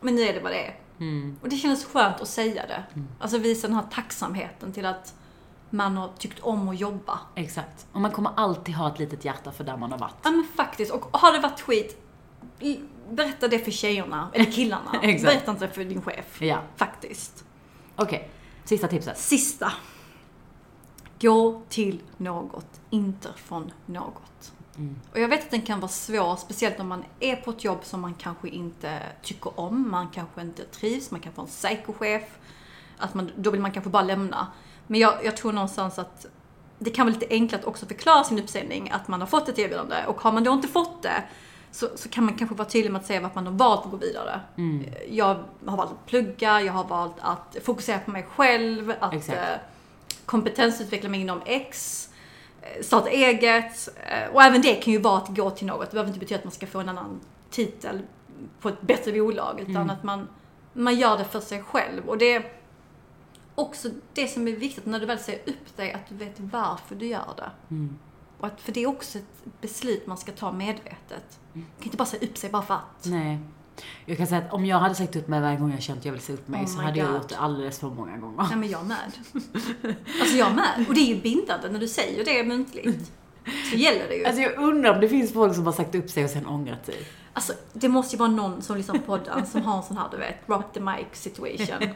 Men 0.00 0.14
nu 0.14 0.22
är 0.22 0.34
det 0.34 0.40
vad 0.40 0.52
det 0.52 0.66
är. 0.66 0.76
Och 1.42 1.48
det 1.48 1.56
kändes 1.56 1.84
skönt 1.84 2.20
att 2.20 2.28
säga 2.28 2.66
det. 2.66 2.84
Alltså 3.18 3.38
visa 3.38 3.66
den 3.66 3.76
här 3.76 3.86
tacksamheten 3.92 4.72
till 4.72 4.86
att 4.86 5.14
man 5.70 5.96
har 5.96 6.10
tyckt 6.18 6.40
om 6.40 6.68
att 6.68 6.80
jobba. 6.80 7.18
Exakt. 7.34 7.86
Och 7.92 8.00
man 8.00 8.10
kommer 8.10 8.30
alltid 8.36 8.74
ha 8.74 8.88
ett 8.92 8.98
litet 8.98 9.24
hjärta 9.24 9.52
för 9.52 9.64
där 9.64 9.76
man 9.76 9.92
har 9.92 9.98
varit. 9.98 10.14
Ja 10.22 10.30
men 10.30 10.46
faktiskt, 10.56 10.92
och 10.92 11.18
har 11.18 11.32
det 11.32 11.38
varit 11.38 11.60
skit, 11.60 11.99
berätta 13.10 13.48
det 13.48 13.58
för 13.58 13.70
tjejerna, 13.70 14.30
eller 14.34 14.44
killarna. 14.52 14.98
Berätta 15.02 15.50
inte 15.50 15.68
för 15.68 15.84
din 15.84 16.02
chef. 16.02 16.42
Ja. 16.42 16.62
Faktiskt. 16.76 17.44
Okej, 17.96 18.30
sista 18.64 18.88
tipset. 18.88 19.18
Sista. 19.18 19.72
Gå 21.20 21.62
till 21.68 22.02
något, 22.16 22.80
inte 22.90 23.28
från 23.36 23.72
något. 23.86 24.52
Och 25.12 25.20
jag 25.20 25.28
vet 25.28 25.44
att 25.44 25.50
den 25.50 25.62
kan 25.62 25.80
vara 25.80 25.88
svår, 25.88 26.36
speciellt 26.36 26.80
om 26.80 26.88
man 26.88 27.04
är 27.20 27.36
på 27.36 27.50
ett 27.50 27.64
jobb 27.64 27.78
som 27.82 28.00
man 28.00 28.14
kanske 28.14 28.48
inte 28.48 29.02
tycker 29.22 29.60
om, 29.60 29.90
man 29.90 30.08
kanske 30.08 30.40
inte 30.40 30.64
trivs, 30.64 31.10
man 31.10 31.20
kan 31.20 31.32
få 31.32 31.40
en 31.42 31.46
psykochef. 31.46 32.22
Att 32.98 33.14
man, 33.14 33.30
då 33.36 33.50
vill 33.50 33.60
man 33.60 33.72
kanske 33.72 33.90
bara 33.90 34.02
lämna. 34.02 34.46
Men 34.86 35.00
jag, 35.00 35.24
jag 35.24 35.36
tror 35.36 35.52
någonstans 35.52 35.98
att 35.98 36.26
det 36.78 36.90
kan 36.90 37.06
vara 37.06 37.14
lite 37.14 37.26
enklare 37.30 37.60
att 37.60 37.66
också 37.66 37.86
förklara 37.86 38.24
sin 38.24 38.38
uppsägning, 38.38 38.90
att 38.90 39.08
man 39.08 39.20
har 39.20 39.26
fått 39.26 39.48
ett 39.48 39.58
erbjudande. 39.58 39.96
Och 40.06 40.20
har 40.20 40.32
man 40.32 40.44
då 40.44 40.52
inte 40.52 40.68
fått 40.68 41.02
det, 41.02 41.24
så, 41.72 41.88
så 41.96 42.08
kan 42.08 42.24
man 42.24 42.34
kanske 42.34 42.56
vara 42.56 42.68
tydlig 42.68 42.92
med 42.92 43.00
att 43.00 43.06
säga 43.06 43.20
varför 43.20 43.34
man 43.34 43.46
har 43.46 43.52
valt 43.52 43.84
att 43.84 43.90
gå 43.90 43.96
vidare. 43.96 44.40
Jag 45.08 45.24
har 45.66 45.76
valt 45.76 45.90
att 45.90 46.06
plugga, 46.06 46.60
jag 46.60 46.72
har 46.72 46.84
valt 46.84 47.14
att 47.20 47.56
fokusera 47.62 47.98
på 47.98 48.10
mig 48.10 48.26
själv, 48.34 48.94
att 49.00 49.14
Exakt. 49.14 49.38
eh, 49.38 49.44
kompetensutveckla 50.26 51.08
mig 51.08 51.20
inom 51.20 51.40
X, 51.46 52.08
eh, 52.62 52.82
starta 52.82 53.08
eget. 53.10 53.88
eh, 54.10 54.34
Och 54.34 54.42
även 54.42 54.62
det 54.62 54.74
kan 54.74 54.92
ju 54.92 54.98
vara 55.00 55.18
att 55.18 55.28
gå 55.36 55.50
till 55.50 55.66
något. 55.66 55.90
Det 55.90 55.94
behöver 55.94 56.08
inte 56.08 56.20
betyda 56.20 56.38
att 56.38 56.44
man 56.44 56.52
ska 56.52 56.66
få 56.66 56.80
en 56.80 56.88
annan 56.88 57.20
titel 57.50 58.00
på 58.60 58.68
ett 58.68 58.80
bättre 58.80 59.12
bolag, 59.12 59.60
utan 59.60 59.90
att 59.90 60.02
man, 60.04 60.28
man 60.72 60.94
gör 60.98 61.18
det 61.18 61.24
för 61.24 61.40
sig 61.40 61.62
själv. 61.62 62.08
Och 62.08 62.18
det 62.18 62.32
är 62.34 62.52
också 63.54 63.88
det 64.14 64.26
som 64.28 64.48
är 64.48 64.52
viktigt 64.52 64.86
när 64.86 65.00
du 65.00 65.06
väl 65.06 65.18
säger 65.18 65.40
upp 65.46 65.76
dig, 65.76 65.92
att 65.92 66.08
du 66.08 66.14
vet 66.14 66.40
varför 66.40 66.94
du 66.94 67.06
gör 67.06 67.34
det. 67.36 67.50
Och 68.40 68.46
att, 68.46 68.60
för 68.60 68.72
det 68.72 68.82
är 68.82 68.86
också 68.86 69.18
ett 69.18 69.60
beslut 69.60 70.06
man 70.06 70.16
ska 70.16 70.32
ta 70.32 70.52
medvetet. 70.52 71.38
Man 71.52 71.64
kan 71.78 71.84
inte 71.84 71.96
bara 71.96 72.04
säga 72.04 72.26
upp 72.28 72.38
sig 72.38 72.50
bara 72.50 72.62
för 72.62 72.74
att. 72.74 73.04
Nej. 73.06 73.38
Jag 74.06 74.16
kan 74.16 74.26
säga 74.26 74.40
att 74.42 74.52
om 74.52 74.66
jag 74.66 74.78
hade 74.78 74.94
sagt 74.94 75.16
upp 75.16 75.28
mig 75.28 75.40
varje 75.40 75.56
gång 75.56 75.70
jag 75.70 75.82
känt 75.82 75.98
att 75.98 76.04
jag 76.04 76.12
vill 76.12 76.20
säga 76.20 76.38
upp 76.38 76.48
mig 76.48 76.60
Oh 76.60 76.66
så 76.66 76.80
hade 76.80 76.98
jag 76.98 77.08
God. 77.08 77.16
gjort 77.16 77.28
det 77.28 77.36
alldeles 77.38 77.78
för 77.78 77.90
många 77.90 78.16
gånger. 78.16 78.42
Nej 78.48 78.56
men 78.56 78.68
jag 78.68 78.86
med. 78.86 79.12
Alltså 80.20 80.36
jag 80.36 80.54
med. 80.54 80.84
Och 80.88 80.94
det 80.94 81.00
är 81.00 81.14
ju 81.14 81.20
bindande 81.20 81.68
när 81.68 81.80
du 81.80 81.88
säger 81.88 82.24
det 82.24 82.44
muntligt. 82.44 83.12
Så 83.70 83.76
gäller 83.76 84.08
det 84.08 84.14
ju. 84.14 84.24
Alltså 84.24 84.42
jag 84.42 84.58
undrar 84.58 84.94
om 84.94 85.00
det 85.00 85.08
finns 85.08 85.32
folk 85.32 85.54
som 85.54 85.66
har 85.66 85.72
sagt 85.72 85.94
upp 85.94 86.10
sig 86.10 86.24
och 86.24 86.30
sen 86.30 86.46
ångrat 86.46 86.86
sig. 86.86 86.94
Alltså, 87.32 87.52
det 87.72 87.88
måste 87.88 88.16
ju 88.16 88.18
vara 88.18 88.30
någon 88.30 88.62
som 88.62 88.76
lyssnar 88.76 88.94
på 88.94 89.00
podden 89.00 89.46
som 89.46 89.62
har 89.62 89.76
en 89.76 89.82
sån 89.82 89.96
här, 89.96 90.06
du 90.10 90.16
vet, 90.16 90.46
drop 90.46 90.74
the 90.74 90.80
mic 90.80 91.06
situation. 91.12 91.88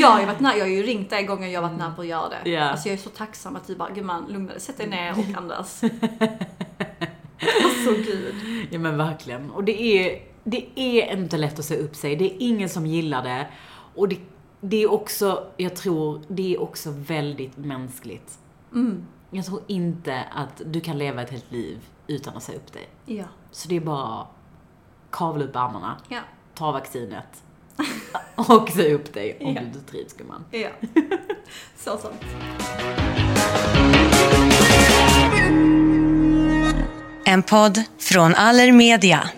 Jag 0.00 0.08
har 0.08 0.20
ju 0.20 0.26
varit 0.26 0.40
nära, 0.40 0.56
jag 0.56 0.64
har 0.64 0.70
ju 0.70 0.82
ringt 0.82 1.10
dig 1.10 1.24
gånger 1.24 1.48
jag 1.48 1.62
har 1.62 1.68
varit 1.68 1.78
nära 1.78 1.92
på 1.94 2.00
att 2.00 2.06
göra 2.06 2.28
det. 2.28 2.50
Ja. 2.50 2.62
Alltså 2.62 2.88
jag 2.88 2.98
är 2.98 3.02
så 3.02 3.08
tacksam 3.10 3.56
att 3.56 3.66
du 3.66 3.76
bara, 3.76 3.90
gumman, 3.90 4.26
lugna 4.28 4.52
dig, 4.52 4.60
sätt 4.60 4.76
dig 4.76 4.86
ner 4.86 5.12
och 5.12 5.36
andas. 5.38 5.82
Alltså 7.64 7.90
gud. 8.06 8.34
Ja 8.70 8.78
men 8.78 8.96
verkligen. 8.96 9.50
Och 9.50 9.64
det 9.64 9.82
är, 9.82 10.22
det 10.44 10.66
är 10.74 11.12
inte 11.12 11.36
lätt 11.36 11.58
att 11.58 11.64
säga 11.64 11.80
upp 11.84 11.96
sig. 11.96 12.16
Det 12.16 12.24
är 12.24 12.36
ingen 12.38 12.68
som 12.68 12.86
gillar 12.86 13.22
det. 13.22 13.46
Och 13.94 14.08
det, 14.08 14.18
det 14.60 14.82
är 14.82 14.92
också, 14.92 15.46
jag 15.56 15.76
tror, 15.76 16.20
det 16.28 16.54
är 16.54 16.62
också 16.62 16.90
väldigt 16.90 17.56
mänskligt. 17.56 18.38
Jag 19.36 19.44
tror 19.46 19.62
inte 19.66 20.24
att 20.34 20.62
du 20.66 20.80
kan 20.80 20.98
leva 20.98 21.22
ett 21.22 21.30
helt 21.30 21.52
liv 21.52 21.78
utan 22.06 22.36
att 22.36 22.42
säga 22.42 22.58
upp 22.58 22.72
dig. 22.72 22.88
Ja. 23.06 23.24
Så 23.50 23.68
det 23.68 23.76
är 23.76 23.80
bara 23.80 24.26
kavla 25.10 25.44
upp 25.44 25.56
armarna, 25.56 25.96
Ja. 26.08 26.20
ta 26.54 26.72
vaccinet 26.72 27.42
och 28.34 28.68
säga 28.70 28.94
upp 28.94 29.12
dig 29.14 29.38
om 29.40 29.54
Ja. 29.54 29.60
du 29.60 29.66
inte 29.66 29.80
trivs 29.80 30.12
gumman. 30.12 30.44
Ja. 30.50 30.68
Så 31.76 31.98
sant. 31.98 32.20
En 37.24 37.42
podd 37.42 37.82
från 37.98 38.34
Allermedia. 38.34 39.28